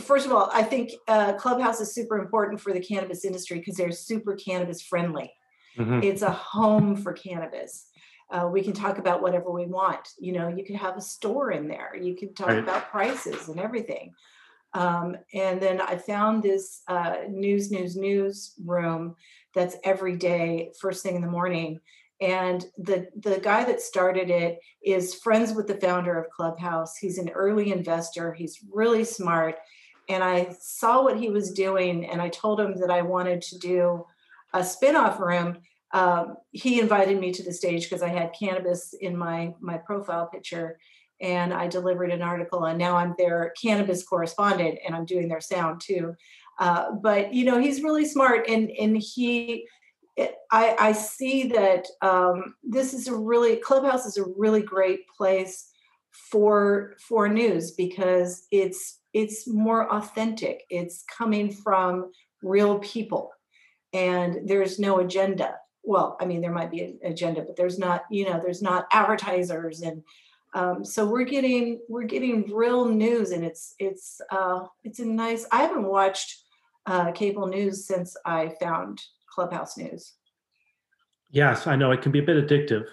[0.00, 3.76] first of all, I think uh, Clubhouse is super important for the cannabis industry because
[3.76, 5.32] they're super cannabis friendly.
[5.78, 6.00] Mm-hmm.
[6.02, 7.86] It's a home for cannabis.
[8.32, 10.08] Uh, we can talk about whatever we want.
[10.18, 11.94] You know, you could have a store in there.
[11.94, 12.58] You could talk Right.
[12.62, 14.14] about prices and everything.
[14.74, 19.16] Um, and then I found this uh, news, news, news room
[19.54, 21.80] that's every day, first thing in the morning.
[22.20, 26.96] And the the guy that started it is friends with the founder of Clubhouse.
[26.96, 28.32] He's an early investor.
[28.32, 29.56] He's really smart.
[30.08, 33.58] And I saw what he was doing, and I told him that I wanted to
[33.58, 34.06] do
[34.54, 35.58] a spinoff room.
[35.92, 40.26] Um, he invited me to the stage because I had cannabis in my my profile
[40.26, 40.78] picture,
[41.20, 42.64] and I delivered an article.
[42.64, 46.14] And now I'm their cannabis correspondent, and I'm doing their sound too.
[46.58, 49.66] Uh, but you know, he's really smart, and and he
[50.50, 55.68] I, I see that um, this is a really clubhouse is a really great place
[56.12, 62.10] for for news because it's it's more authentic it's coming from
[62.42, 63.30] real people
[63.94, 68.04] and there's no agenda well i mean there might be an agenda but there's not
[68.10, 70.02] you know there's not advertisers and
[70.54, 75.46] um, so we're getting we're getting real news and it's it's uh, it's a nice
[75.50, 76.42] i haven't watched
[76.86, 80.14] uh, cable news since i found clubhouse news
[81.32, 82.86] Yes, I know it can be a bit addictive.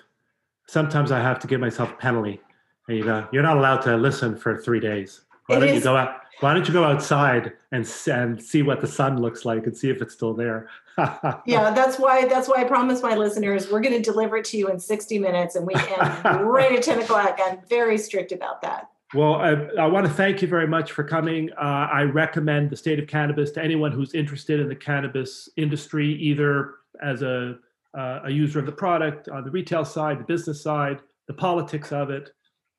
[0.66, 2.40] Sometimes I have to give myself a penalty.
[2.88, 5.22] You know, you're not allowed to listen for three days.
[5.50, 6.22] Why It don't you go out?
[6.40, 9.90] Why don't you go outside and and see what the sun looks like and see
[9.90, 10.70] if it's still there?
[11.46, 14.58] yeah that's why that's why i promised my listeners we're going to deliver it to
[14.58, 18.62] you in 60 minutes and we end right at 10 o'clock i'm very strict about
[18.62, 21.50] that Well, I, I want to thank you very much for coming.
[21.54, 26.14] Uh, I recommend the state of cannabis to anyone who's interested in the cannabis industry,
[26.14, 27.58] either as a,
[27.98, 31.92] uh, a user of the product, on the retail side, the business side, the politics
[31.92, 32.30] of it.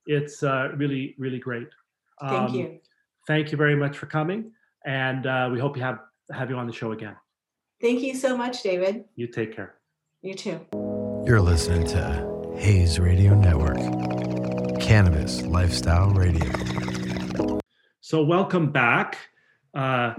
[0.06, 1.66] It's uh, really, really great.
[2.20, 2.78] Thank Um, you
[3.26, 4.50] Thank you very much for coming,
[4.84, 6.00] and uh, we hope you have
[6.32, 7.16] have you on the show again.
[7.80, 9.74] thank you so much david You take care.
[10.22, 10.60] you too
[11.26, 12.02] You're listening to
[12.56, 13.78] Hayes Radio Network,
[14.80, 16.50] Cannabis Lifestyle Radio.
[18.00, 19.18] So, welcome back.
[19.74, 20.14] Uh,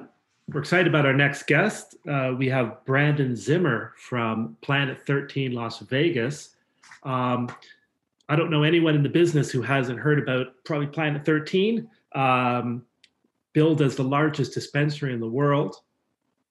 [0.48, 1.96] we're excited about our next guest.
[2.10, 6.56] Uh, we have Brandon Zimmer from Planet 13 Las Vegas.
[7.04, 7.50] Um,
[8.32, 12.86] I don't know anyone in the business who hasn't heard about probably Planet 13, um,
[13.52, 15.76] billed as the largest dispensary in the world.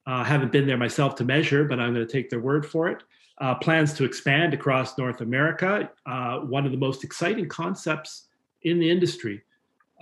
[0.05, 2.67] I uh, haven't been there myself to measure, but I'm going to take their word
[2.67, 3.03] for it.
[3.41, 8.29] Uh, plans to expand across North America, uh, one of the most exciting concepts
[8.61, 9.43] in the industry.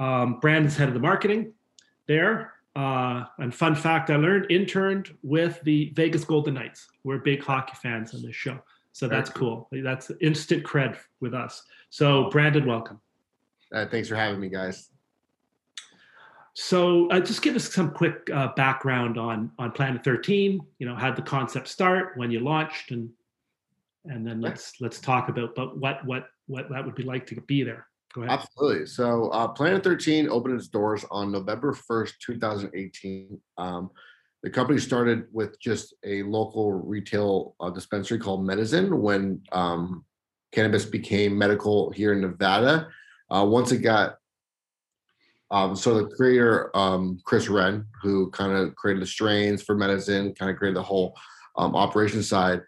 [0.00, 1.52] Um, Brandon's head of the marketing
[2.08, 2.54] there.
[2.74, 6.88] Uh, and fun fact I learned, interned with the Vegas Golden Knights.
[7.04, 8.58] We're big hockey fans on this show.
[8.98, 9.68] So Very that's cool.
[9.70, 11.62] That's instant cred with us.
[11.88, 13.00] So, Brandon, welcome.
[13.72, 14.90] Uh, thanks for having me, guys.
[16.54, 20.60] So, uh, just give us some quick uh, background on on Planet 13.
[20.80, 23.08] You know, how the concept start, when you launched, and
[24.06, 27.40] and then let's let's talk about but what what what that would be like to
[27.42, 27.86] be there.
[28.12, 28.40] Go ahead.
[28.40, 28.86] Absolutely.
[28.86, 33.40] So, uh, Planet 13 opened its doors on November 1st, 2018.
[33.58, 33.90] Um,
[34.42, 40.04] the company started with just a local retail uh, dispensary called Medizin when um,
[40.52, 42.88] cannabis became medical here in Nevada.
[43.30, 44.16] Uh, once it got,
[45.50, 50.36] um, so the creator, um, Chris Wren, who kind of created the strains for Medizin,
[50.38, 51.18] kind of created the whole
[51.56, 52.62] um, operation side,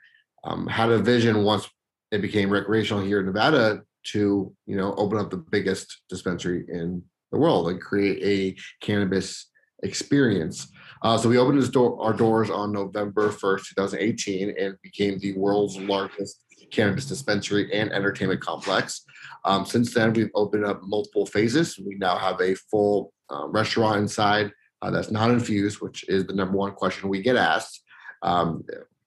[0.45, 1.69] um, had a vision once
[2.11, 7.03] it became recreational here in Nevada to you know open up the biggest dispensary in
[7.33, 9.50] the world and create a cannabis
[9.83, 10.69] experience.
[11.03, 15.79] Uh, so we opened door, our doors on November 1st, 2018, and became the world's
[15.79, 19.05] largest cannabis dispensary and entertainment complex.
[19.45, 21.79] Um, since then, we've opened up multiple phases.
[21.79, 26.35] We now have a full uh, restaurant inside uh, that's not infused, which is the
[26.35, 27.83] number one question we get asked.
[28.23, 28.65] Um,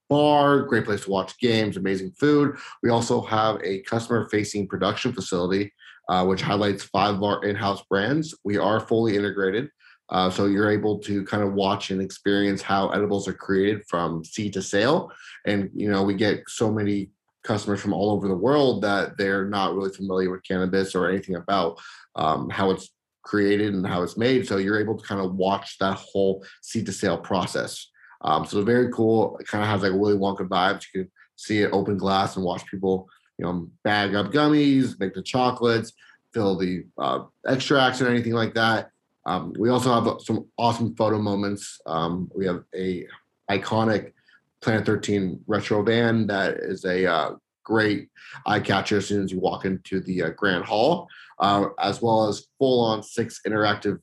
[0.08, 2.56] bar, great place to watch games, amazing food.
[2.82, 5.72] We also have a customer facing production facility,
[6.08, 8.34] uh, which highlights five of our in house brands.
[8.44, 9.70] We are fully integrated.
[10.10, 14.24] Uh, so you're able to kind of watch and experience how edibles are created from
[14.24, 15.10] seed to sale.
[15.46, 17.10] And, you know, we get so many
[17.42, 21.36] customers from all over the world that they're not really familiar with cannabis or anything
[21.36, 21.78] about
[22.16, 22.90] um, how it's
[23.22, 24.46] created and how it's made.
[24.46, 27.90] So you're able to kind of watch that whole seed to sale process.
[28.22, 29.36] Um, so very cool.
[29.38, 30.84] It kind of has like a Willy Wonka vibes.
[30.94, 35.14] You can see it open glass and watch people, you know, bag up gummies, make
[35.14, 35.92] the chocolates,
[36.32, 38.90] fill the uh, extracts or anything like that.
[39.26, 41.80] Um, we also have some awesome photo moments.
[41.86, 43.06] Um, we have a
[43.50, 44.12] iconic
[44.60, 48.08] Planet 13 retro van that is a uh, great
[48.46, 51.08] eye catcher as soon as you walk into the uh, Grand Hall,
[51.38, 53.98] uh, as well as full on six interactive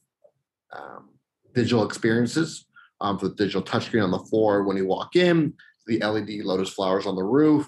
[0.73, 1.09] um,
[1.53, 2.65] digital experiences
[3.01, 5.53] um, for the digital touchscreen on the floor when you walk in,
[5.87, 7.67] the LED lotus flowers on the roof,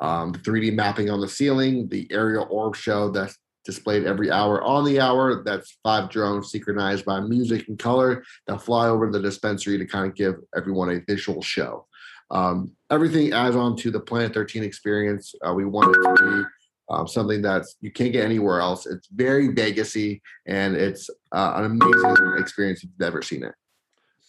[0.00, 4.62] um, the 3D mapping on the ceiling, the aerial orb show that's displayed every hour
[4.64, 5.42] on the hour.
[5.44, 10.06] That's five drones synchronized by music and color that fly over the dispensary to kind
[10.08, 11.86] of give everyone a visual show.
[12.30, 15.34] Um, everything adds on to the Planet 13 experience.
[15.46, 16.44] Uh, we want it to be
[16.88, 18.86] um, something that you can't get anywhere else.
[18.86, 23.52] It's very Vegasy, and it's uh, an amazing experience if you've ever seen it.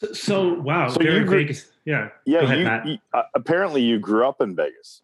[0.02, 1.68] So, so wow, So very you grew- Vegas.
[1.86, 2.10] Yeah.
[2.26, 2.86] Yeah, ahead, you, Matt.
[2.88, 5.02] you- uh, apparently you grew up in Vegas.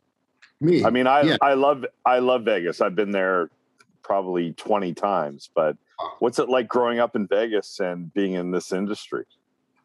[0.61, 1.37] Me, I mean, I Yeah.
[1.41, 2.79] I love I love Vegas.
[2.79, 3.49] I've been there
[4.05, 5.49] probably twenty times.
[5.55, 5.75] But
[6.19, 9.25] what's it like growing up in Vegas and being in this industry?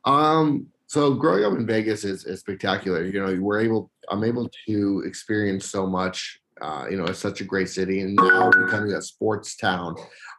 [0.04, 3.04] Um, so growing up in Vegas is, is spectacular.
[3.04, 6.40] You know, we're able, I'm able to experience so much.
[6.60, 9.94] Uh, you know, it's such a great city, and now becoming a sports town.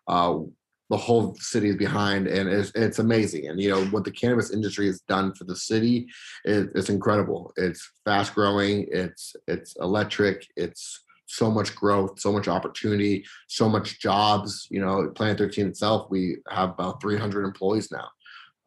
[0.08, 0.40] Uh,
[0.92, 3.48] the whole city is behind, and it's, it's amazing.
[3.48, 6.08] And you know what the cannabis industry has done for the city,
[6.44, 7.54] it, it's incredible.
[7.56, 8.88] It's fast growing.
[8.92, 10.46] It's it's electric.
[10.58, 11.02] It's
[11.32, 14.68] so much growth, so much opportunity, so much jobs.
[14.70, 18.10] You know, Planet 13 itself, we have about 300 employees now.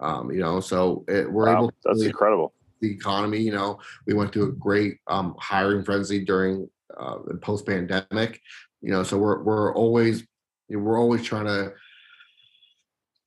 [0.00, 2.54] Um, you know, so it, we're Wow, able to that's really incredible.
[2.80, 3.38] the economy.
[3.40, 8.40] You know, we went through a great um, hiring frenzy during uh, the post pandemic.
[8.80, 10.26] You know, so we're we're always
[10.68, 11.72] you know, we're always trying to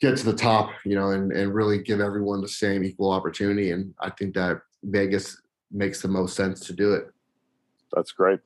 [0.02, 0.72] get to the top.
[0.84, 3.72] You know, and and really give everyone the same equal opportunity.
[3.72, 5.40] And I think that Vegas
[5.72, 7.06] makes the most sense to do it.
[7.94, 8.40] That's great.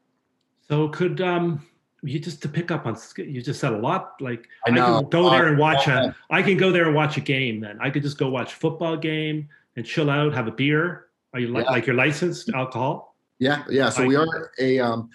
[0.71, 1.67] So could um
[2.01, 5.09] you just to pick up on you just said a lot like I I, can
[5.09, 7.77] go there and watch Uh, a I can go there and watch a game then.
[7.81, 11.07] I could just go watch a football game and chill out, have a beer.
[11.33, 11.71] Are you li- Yeah.
[11.71, 13.17] like your licensed alcohol?
[13.39, 13.89] Yeah, yeah.
[13.89, 15.09] So I- we are a um,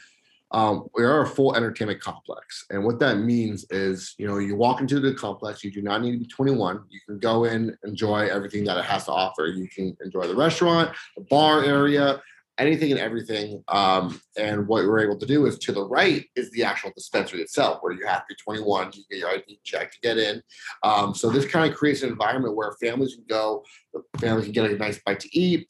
[0.50, 4.56] um, we are a full entertainment complex, and what that means is, you know, you
[4.56, 5.64] walk into the complex.
[5.64, 6.80] You do not need to be 21.
[6.90, 9.46] You can go in, enjoy everything that it has to offer.
[9.46, 12.22] You can enjoy the restaurant, the bar area,
[12.58, 13.62] anything and everything.
[13.68, 17.40] Um, and what we're able to do is to the right is the actual dispensary
[17.42, 18.92] itself, where you have to be 21.
[18.94, 20.42] You get your ID check to get in.
[20.82, 24.52] Um, so this kind of creates an environment where families can go, the families can
[24.52, 25.68] get a nice bite to eat.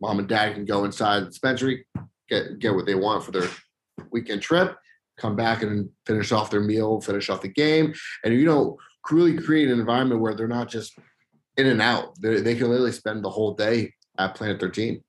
[0.00, 1.86] Mom and dad can go inside the dispensary,
[2.28, 3.48] get get what they want for their
[4.10, 4.76] weekend trip,
[5.16, 8.76] come back and finish off their meal, finish off the game, and you know,
[9.10, 10.98] really create an environment where they're not just
[11.56, 12.20] in and out.
[12.20, 15.02] They they can literally spend the whole day at Planet 13.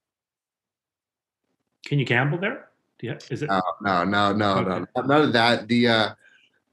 [1.84, 2.68] Can you gamble there?
[3.00, 5.68] Yeah, is it No, no, no, no, no, none of that.
[5.68, 6.08] The uh,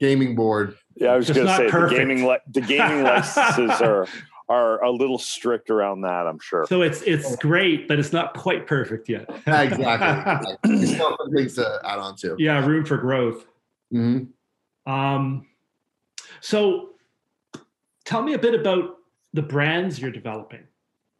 [0.00, 0.76] gaming board.
[0.96, 1.90] Yeah, I was Just going to say perfect.
[1.98, 4.06] the gaming li- the gaming licenses are
[4.48, 6.26] are a little strict around that.
[6.26, 6.66] I'm sure.
[6.68, 9.28] so it's it's great, but it's not quite perfect yet.
[9.46, 10.56] Yeah, exactly.
[10.76, 12.34] There's still some things to add on to.
[12.38, 13.46] yeah, room for growth.
[13.92, 14.28] Mhm.
[14.86, 15.46] Um,
[16.40, 16.90] so
[18.04, 18.96] tell me a bit about
[19.32, 20.62] the brands you're developing.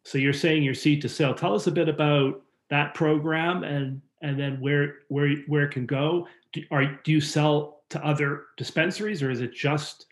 [0.03, 1.33] So you're saying your seed to sell.
[1.33, 5.85] Tell us a bit about that program and and then where where where it can
[5.85, 6.27] go.
[6.53, 10.05] Do, are do you sell to other dispensaries or is it just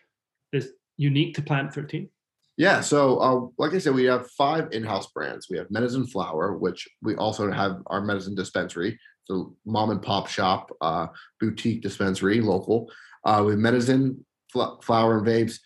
[0.52, 2.08] this unique to Planet 13?
[2.56, 5.48] Yeah, so uh, like I said, we have five in-house brands.
[5.50, 10.26] We have Medizin Flower, which we also have our Medizin dispensary, so mom and pop
[10.26, 12.90] shop, uh, boutique dispensary, local.
[13.24, 14.18] Uh, we have Medizin
[14.50, 15.58] Fl- Flower and Vapes,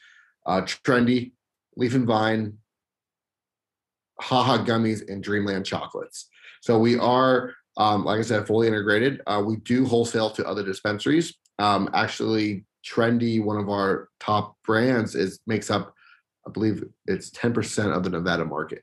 [0.47, 1.33] uh, TRENDI,
[1.77, 2.59] Leaf and Vine,
[4.21, 6.29] Haha Gummies, and Dreamland Chocolates.
[6.61, 9.21] So we are, um, like I said, fully integrated.
[9.27, 11.35] Uh, we do wholesale to other dispensaries.
[11.59, 15.95] Um, actually, TRENDI, one of our top brands, is makes up
[16.47, 18.83] I believe it's 10% of the Nevada market.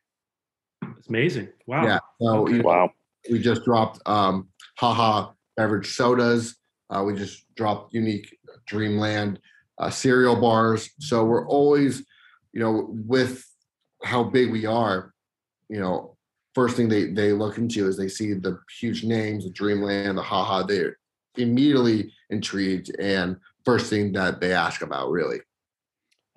[0.98, 1.50] It's amazing.
[1.66, 1.86] Wow.
[1.86, 2.00] Yeah.
[2.22, 2.92] So you know, Wow.
[3.30, 6.56] we just dropped um haha beverage sodas.
[6.90, 9.40] Uh, we just dropped unique Dreamland
[9.80, 10.90] uh, cereal bars.
[11.00, 12.06] So we're always,
[12.54, 13.44] you know, with
[14.04, 15.14] how big we are,
[15.70, 16.17] you know,
[16.58, 20.24] first thing they they look into is they see the huge names, the Dreamland, the
[20.24, 20.64] haha.
[20.64, 20.98] They're
[21.38, 25.38] immediately intrigued, and first thing that they ask about really.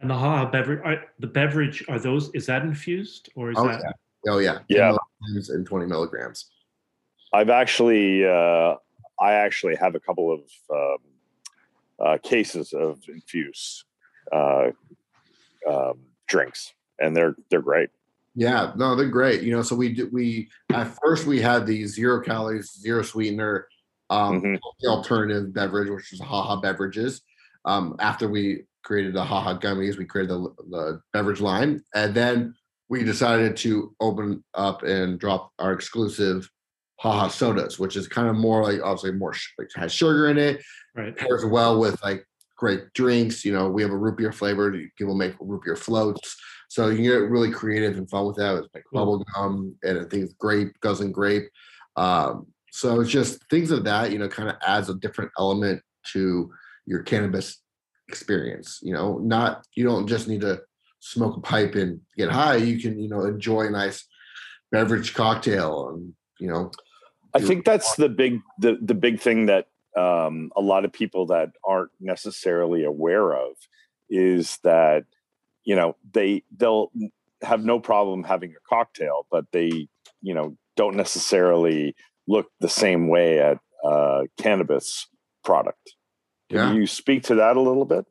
[0.01, 3.69] And the ha beverage are, the beverage are those is that infused or is Oh
[3.69, 4.33] that yeah.
[4.33, 4.59] Oh yeah.
[4.69, 4.97] Yeah.
[5.23, 6.51] milligrams And 20 milligrams.
[7.33, 8.75] I've actually, uh,
[9.21, 10.41] I actually have a couple of
[10.71, 10.99] um,
[12.05, 13.85] uh, cases of infused
[14.33, 14.71] uh,
[15.67, 17.89] um, drinks, and they're they're great.
[18.35, 19.43] Yeah, no, they're great.
[19.43, 23.67] You know, so we did we at first we had the zero calories, zero sweetener,
[24.09, 24.59] um, Mhm.
[24.87, 27.23] alternative beverage, which is haha beverages.
[27.65, 32.55] Um, after we created the haha gummies, we created the, the beverage line, and then
[32.89, 36.49] we decided to open up and drop our exclusive
[36.99, 40.39] haha sodas, which is kind of more like obviously more sh- like has sugar in
[40.39, 40.63] it,
[40.95, 41.17] right?
[41.17, 42.27] pairs well with like
[42.57, 43.45] great drinks.
[43.45, 44.71] You know, we have a root beer flavor.
[44.99, 46.37] People make root beer floats.
[46.71, 48.55] So you can get really creative and fun with that.
[48.55, 51.51] It's like bubble gum and I think it's grape, guzzling grape.
[51.97, 55.83] Um, so it's just things of that, you know, kind of adds a different element
[56.13, 56.49] to
[56.87, 57.61] your cannabis
[58.09, 58.79] experience.
[58.83, 60.61] You know, not you don't just need to
[61.01, 62.55] smoke a pipe and get high.
[62.55, 64.07] You can, you know, enjoy a nice
[64.71, 66.71] beverage cocktail and you know.
[67.35, 69.67] I think that's the big the the big thing that
[69.97, 73.57] um, a lot of people that aren't necessarily aware of
[74.09, 75.07] is that
[75.65, 76.91] you know they they'll
[77.43, 79.89] have no problem having a cocktail, but they
[80.23, 81.95] you know don't necessarily
[82.27, 85.07] look the same way at uh, cannabis
[85.45, 85.95] product.
[86.51, 88.05] Can you speak to that a little bit?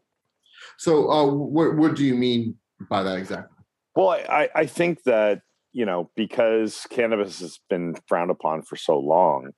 [0.78, 2.56] So, uh, what what do you mean
[2.90, 3.56] by that exactly?
[3.96, 5.42] Well, I, I- think that
[5.74, 9.52] you know because cannabis has been frowned upon for so long,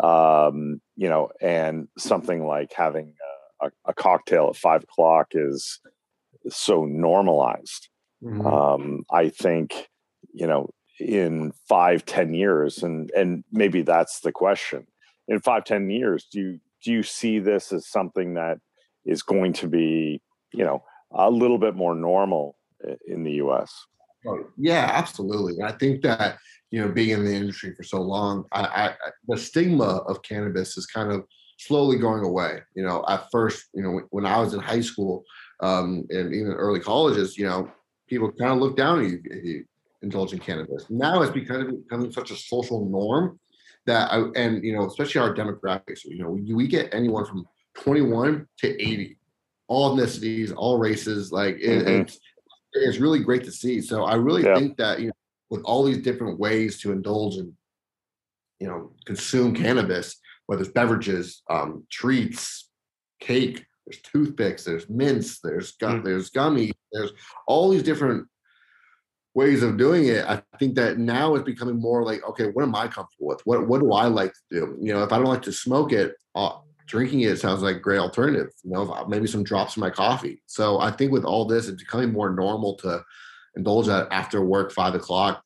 [0.00, 3.14] um, you know, and something like having
[3.60, 5.80] a, a, a cocktail at five o'clock is
[6.48, 7.88] so normalized.
[8.22, 8.46] Mm-hmm.
[8.46, 9.88] Um, I think
[10.32, 14.86] you know in five ten years, and and maybe that's the question.
[15.28, 18.58] In five ten years, do you do you see this as something that
[19.04, 20.20] is going to be
[20.52, 20.82] you know
[21.12, 22.56] a little bit more normal
[23.06, 23.72] in the U.S.
[24.26, 25.62] Oh, Yeah, absolutely.
[25.62, 26.38] I think that
[26.70, 30.22] you know, being in the industry for so long, I, I I- the stigma of
[30.22, 31.24] cannabis is kind of
[31.58, 32.60] slowly going away.
[32.74, 35.24] You know, at first, you know, when I was in high school
[35.62, 37.70] um, and even early colleges, you know,
[38.08, 39.64] people kind of look down at you if you
[40.02, 40.86] indulge in cannabis.
[40.90, 43.38] Now it's becoming becoming such a social norm
[43.86, 46.04] that I and you know, especially our demographics.
[46.04, 49.16] You know, we, we get anyone from 21 to 80,
[49.68, 51.32] all ethnicities, all races.
[51.32, 52.00] Like it, Mhm.
[52.02, 52.18] it's
[52.72, 53.80] it's really great to see.
[53.80, 54.54] So I really Yeah.
[54.54, 55.12] think that you know,
[55.50, 57.56] with all these different ways to indulge in,
[58.58, 62.68] you know, consume cannabis, whether it's beverages, um, treats,
[63.20, 66.04] cake, there's toothpicks, there's mints, there's gum, Mm.
[66.04, 67.12] there's gummy, there's
[67.46, 68.28] all these different
[69.34, 70.24] ways of doing it.
[70.26, 73.40] I think that now it's becoming more like, okay, what am I comfortable with?
[73.44, 74.78] What what do I like to do?
[74.80, 77.80] You know, if I don't like to smoke it, uh, drinking it sounds like a
[77.80, 78.50] great alternative.
[78.64, 80.42] You know, maybe some drops in my coffee.
[80.46, 83.04] So I think with all this, it's becoming more normal to
[83.56, 85.42] indulge that after work, five o'clock.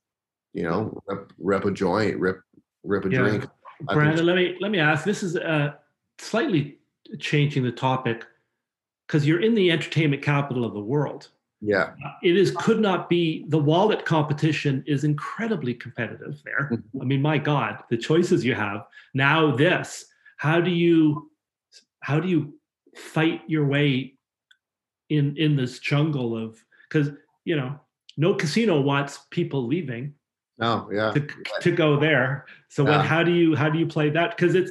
[0.52, 2.40] You know, rip, rip a joint, rip
[2.84, 3.18] rip a Yeah.
[3.18, 3.40] drink.
[3.78, 5.04] Think Brandon, let me let me ask.
[5.04, 5.74] This is uh,
[6.18, 6.78] slightly
[7.18, 8.24] changing the topic
[9.06, 11.28] because you're in the entertainment capital of the world.
[11.60, 16.70] Yeah, Uh, It is could not be the wallet competition is incredibly competitive there.
[16.72, 17.02] Mhm.
[17.02, 19.56] I mean, my God, the choices you have now.
[19.56, 21.30] This, how do you
[22.00, 22.54] how do you
[22.94, 24.18] fight your way
[25.08, 27.12] in in this jungle of because
[27.44, 27.80] you know
[28.16, 30.14] no casino wants people leaving
[30.58, 31.26] no, yeah, to,
[31.62, 32.46] to go there.
[32.68, 34.36] So when how do you how do you play that?
[34.36, 34.70] Because it's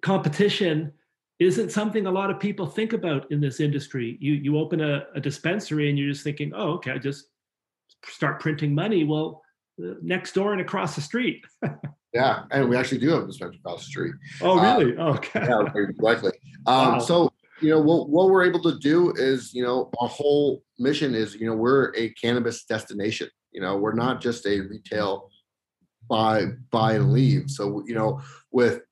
[0.00, 0.92] competition
[1.40, 4.16] isn't something a lot of people think about in this industry.
[4.20, 7.26] You you open a, a dispensary and you're just thinking, oh, okay, I just
[8.06, 9.04] start printing money.
[9.04, 9.42] Well,
[9.82, 11.42] uh, next door and across the street.
[12.12, 12.44] yeah.
[12.50, 14.14] And we actually do have a dispensary across the street.
[14.42, 14.96] Oh, Uh, really?
[14.98, 15.46] okay.
[15.48, 16.32] yeah, very likely.
[16.66, 16.98] Um, Wow.
[16.98, 17.30] So
[17.62, 21.34] you know what what we're able to do is you know our whole mission is
[21.34, 23.28] you know we're a cannabis destination.
[23.52, 25.30] You know we're not just a retail
[26.08, 27.50] buy buy and leave.
[27.50, 28.20] So you know
[28.50, 28.82] with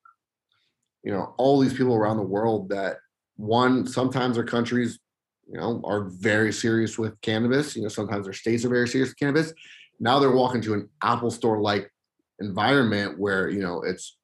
[1.09, 2.99] you know all these people around the world that
[3.37, 4.99] one sometimes their countries
[5.51, 7.75] you know are very serious with cannabis.
[7.75, 9.55] You know sometimes their states are very serious with cannabis.
[9.99, 11.91] Now they're walking to an Apple store like
[12.41, 14.19] environment where you know it's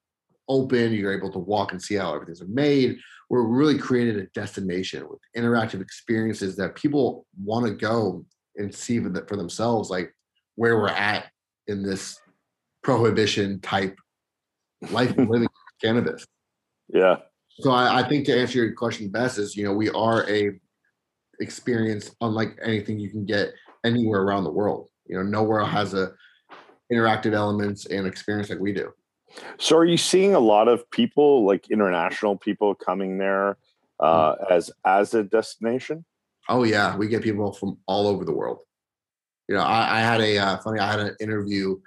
[0.47, 2.99] open you're able to walk and see how everything's made
[3.31, 8.23] we're really created a destination with interactive experiences that people want to go
[8.57, 10.13] and see for, the, for themselves like
[10.53, 11.25] where we're at
[11.65, 12.19] in this
[12.83, 13.97] prohibition type
[14.91, 15.49] life living
[15.81, 16.27] cannabis
[16.87, 17.17] Yeah,
[17.59, 20.51] so I, I think to answer your question best is you know we are a
[21.39, 26.13] experience unlike anything you can get anywhere around the world you know nowhere has a
[26.91, 28.91] interactive elements and experience like we do
[29.57, 33.57] So, are you seeing a lot of people, like international people, coming there
[33.99, 36.05] uh, as as a destination?
[36.47, 38.59] Oh yeah, we get people from all over the world.
[39.49, 40.79] You know, I, I had a uh, funny.
[40.79, 41.77] I had an interview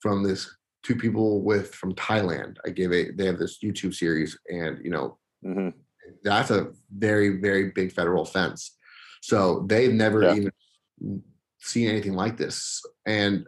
[0.00, 0.48] from this
[0.84, 2.58] two people with from Thailand.
[2.64, 3.10] I gave a.
[3.10, 5.70] They have this YouTube series, and you know, hmm
[6.22, 8.76] that's a very very big federal offense.
[9.22, 10.34] So they've never Yeah.
[10.34, 10.52] even
[11.58, 12.82] seen anything like this.
[13.06, 13.46] And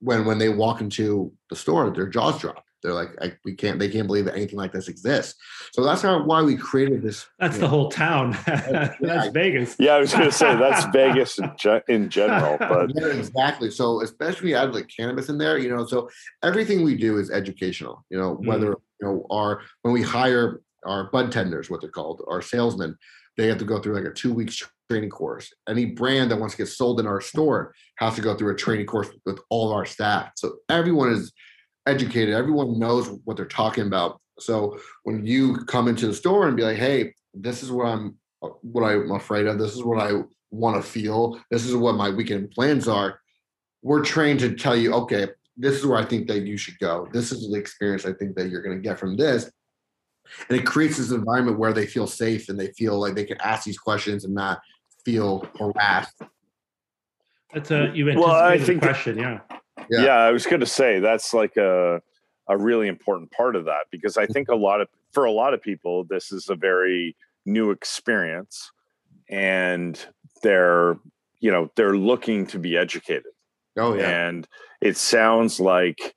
[0.00, 2.64] when when they walk into the store, their jaws drop.
[2.86, 3.80] They're like, I, we can't.
[3.80, 5.34] They can't believe that anything like this exists.
[5.72, 7.26] So that's kind of why we created this.
[7.40, 8.38] That's you the know, whole town.
[8.46, 9.74] That's Vegas.
[9.80, 13.72] Yeah, I was going to say that's Vegas in, ge- in general, but Yeah, exactly.
[13.72, 15.84] So especially out of like cannabis in there, you know.
[15.84, 16.08] So
[16.44, 18.04] everything we do is educational.
[18.08, 18.46] You know, mm.
[18.46, 22.96] whether you know our when we hire our bud tenders, what they're called, our salesmen,
[23.36, 25.52] they have to go through like a two weeks training course.
[25.68, 28.56] Any brand that wants to get sold in our store has to go through a
[28.56, 30.30] training course with all of our staff.
[30.36, 31.32] So everyone is
[31.86, 32.34] educated.
[32.34, 34.20] Everyone knows what they're talking about.
[34.38, 38.16] So when you come into the store and be like, "Hey, this is what I'm,
[38.62, 39.58] what I'm afraid of.
[39.58, 41.40] This is what I want to feel.
[41.50, 43.20] This is what my weekend plans are,"
[43.82, 47.08] we're trained to tell you, "Okay, this is where I think that you should go.
[47.12, 49.50] This is the experience I think that you're going to get from this."
[50.48, 53.40] And it creates this environment where they feel safe and they feel like they can
[53.40, 54.60] ask these questions and not
[55.04, 56.20] feel harassed.
[57.54, 59.40] That's a you Well, I anticipated think that- question, yeah.
[59.90, 60.04] Yeah.
[60.04, 60.16] Yeah.
[60.16, 62.00] I was going to say that's like a
[62.48, 65.54] a really important part of that because I think a lot of for a lot
[65.54, 68.70] of people this is a very new experience
[69.28, 70.04] and
[70.42, 70.98] they're
[71.40, 73.32] you know they're looking to be educated
[73.76, 74.28] Oh yeah.
[74.28, 74.46] and
[74.80, 76.14] it sounds like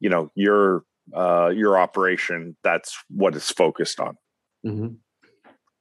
[0.00, 0.82] you know your
[1.14, 4.16] uh your operation that's what it's focused on
[4.66, 4.96] Mhm.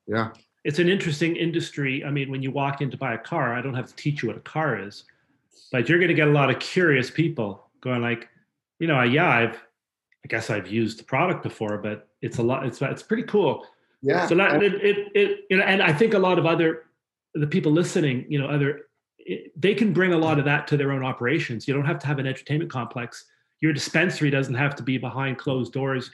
[0.08, 0.32] Yeah.
[0.64, 2.04] It's an interesting industry.
[2.04, 4.22] I mean, when you walk in to buy a car, I don't have to teach
[4.22, 5.04] you what a car is,
[5.72, 8.30] but you're going to get a lot of curious people going like,
[8.80, 12.44] you know, uh, yeah, I've, I guess I've used the product before, but it's a
[12.44, 12.66] lot.
[12.66, 13.66] It's it's pretty cool.
[14.02, 14.28] Yeah.
[14.28, 16.84] So that it, it, it you know, and I think a lot of other
[17.34, 18.82] the people listening, you know, other
[19.20, 21.68] it, they can bring a lot of that to their own operations.
[21.68, 23.26] You don't have to have an entertainment complex.
[23.62, 26.12] Your dispensary doesn't have to be behind closed doors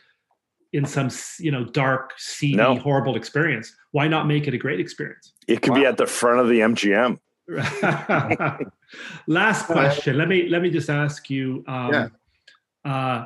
[0.74, 2.76] in some you know dark, seedy, No.
[2.78, 3.74] horrible experience.
[3.92, 5.34] Why not make it a great experience?
[5.48, 7.20] it could be at the front of the mgm
[9.28, 10.18] Last question.
[10.18, 11.64] Let me let me just ask you.
[11.68, 12.08] Um, Yeah.
[12.86, 13.26] uh,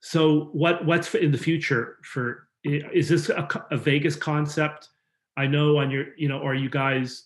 [0.00, 2.48] so what what's in the future for?
[2.64, 4.88] Is this a, a Vegas concept?
[5.36, 7.24] I know on your you know, are you guys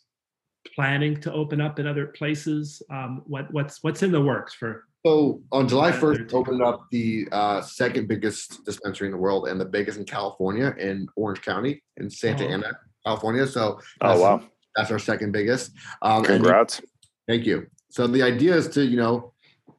[0.74, 2.83] planning to open up in other places?
[2.91, 4.85] Um, what what's what's in the works for?
[5.05, 9.61] So on July 1st, opened up the uh, second biggest dispensary in the world and
[9.61, 12.53] the biggest in California in Orange County in Santa Oh.
[12.53, 13.47] Ana, California.
[13.49, 14.43] So oh that's, wow
[14.76, 15.72] that's our second biggest.
[16.00, 16.80] Um, and congrats
[17.28, 17.66] Thank you.
[17.90, 19.32] So the idea is to, you know,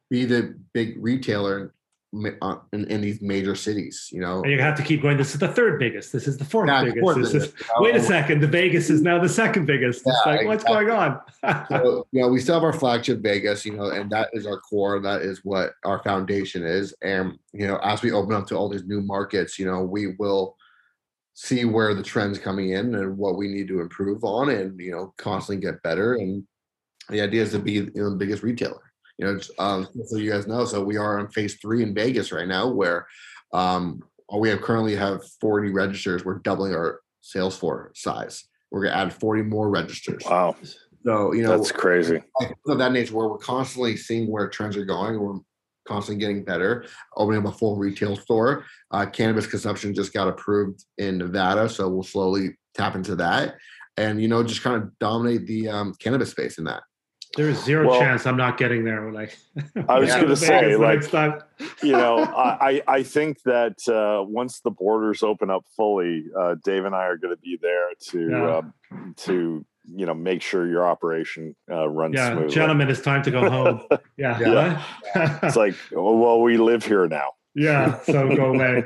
[0.09, 1.73] be the big retailer
[2.13, 4.41] in, uh, in, in these major cities, you know.
[4.43, 5.17] And you have to keep going.
[5.17, 6.13] This is the third biggest.
[6.13, 7.01] This is the fourth Yeah, biggest.
[7.01, 7.53] course This it is, is.
[7.61, 8.39] Uh, wait a second.
[8.41, 10.05] The Vegas is now the second biggest.
[10.05, 11.19] It's Yeah, like what's going on?
[11.69, 14.59] So, you know, we still have our flagship Vegas, you know, and that is our
[14.59, 15.01] core.
[15.01, 16.93] That is what our foundation is.
[17.01, 20.15] And, you know, as we open up to all these new markets, you know, we
[20.19, 20.55] will
[21.33, 24.91] see where the trends coming in and what we need to improve on and, you
[24.91, 26.13] know, constantly get better.
[26.13, 26.43] And
[27.09, 28.81] the idea is to be you know, the biggest retailer.
[29.17, 32.31] You know, um, so you guys know, so we are on phase three in Vegas
[32.31, 33.07] right now, where
[33.53, 34.01] um,
[34.35, 36.25] we have currently have 40 registers.
[36.25, 38.43] We're doubling our sales floor size.
[38.71, 40.23] We're gonna add 40 more registers.
[40.25, 40.55] wow
[41.05, 42.21] So you know, that's crazy
[42.67, 45.19] of that nature where we're constantly seeing where trends are going.
[45.19, 45.39] We're
[45.85, 46.85] constantly getting better.
[47.15, 48.65] Opening up a full retail store.
[48.91, 53.55] Uh, cannabis consumption just got approved in Nevada, so we'll slowly tap into that,
[53.97, 56.83] and you know, just kind of dominate the um, cannabis space in that.
[57.35, 59.11] There is zero Well- chance I'm not getting there.
[59.11, 59.37] Like
[59.89, 61.03] I was gonna say, like,
[61.81, 66.55] you know I, I I think that uh, once the borders open up fully uh,
[66.63, 68.57] dave and i are going to be there to Yeah.
[68.57, 69.65] um, to
[69.95, 73.49] you know make sure your operation uh, runs Yeah, smoothly gentlemen, it's time to go
[73.49, 73.81] home.
[74.17, 74.83] Yeah, Yeah.
[75.15, 75.39] yeah.
[75.43, 77.99] it's like oh, well we live here now yeah.
[78.01, 78.85] So go away,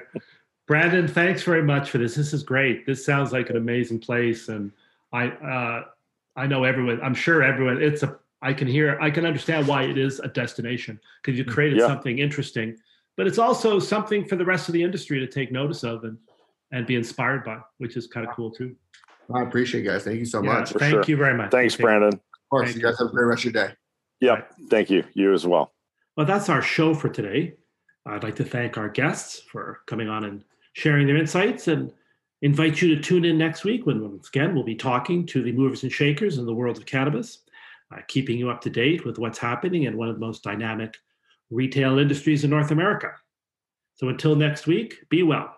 [0.67, 1.07] Brandon.
[1.07, 2.15] Thanks very much for this.
[2.15, 2.85] This is great.
[2.85, 4.71] This sounds like an amazing place, and
[5.13, 5.85] I uh,
[6.35, 6.99] I know everyone.
[7.01, 7.81] I'm sure everyone.
[7.81, 8.17] It's a.
[8.41, 8.99] I can hear.
[8.99, 11.87] I can understand why it is a destination because you created Yeah.
[11.87, 12.75] something interesting,
[13.15, 16.17] but it's also something for the rest of the industry to take notice of and
[16.73, 18.75] and be inspired by, which is kind of cool too.
[19.33, 20.03] I appreciate you guys.
[20.03, 20.71] Thank you so Yeah, much.
[20.71, 21.03] Thank sure.
[21.07, 21.51] you very much.
[21.51, 21.83] thanks Okay.
[21.83, 22.19] brandon
[22.49, 23.73] course, Thank you guys have a great rest of your day.
[24.21, 25.73] yep thank you you as well
[26.15, 27.53] Well, that's our show for today.
[28.05, 31.91] I'd like to thank our guests for coming on and sharing their insights and
[32.41, 35.51] invite you to tune in next week when once again we'll be talking to the
[35.51, 37.39] movers and shakers in the world of cannabis,
[37.93, 40.95] uh, keeping you up to date with what's happening in one of the most dynamic
[41.49, 43.11] retail industries in North America.
[43.95, 45.53] So until next week, be well.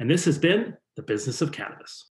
[0.00, 2.10] And this has been the business of cannabis.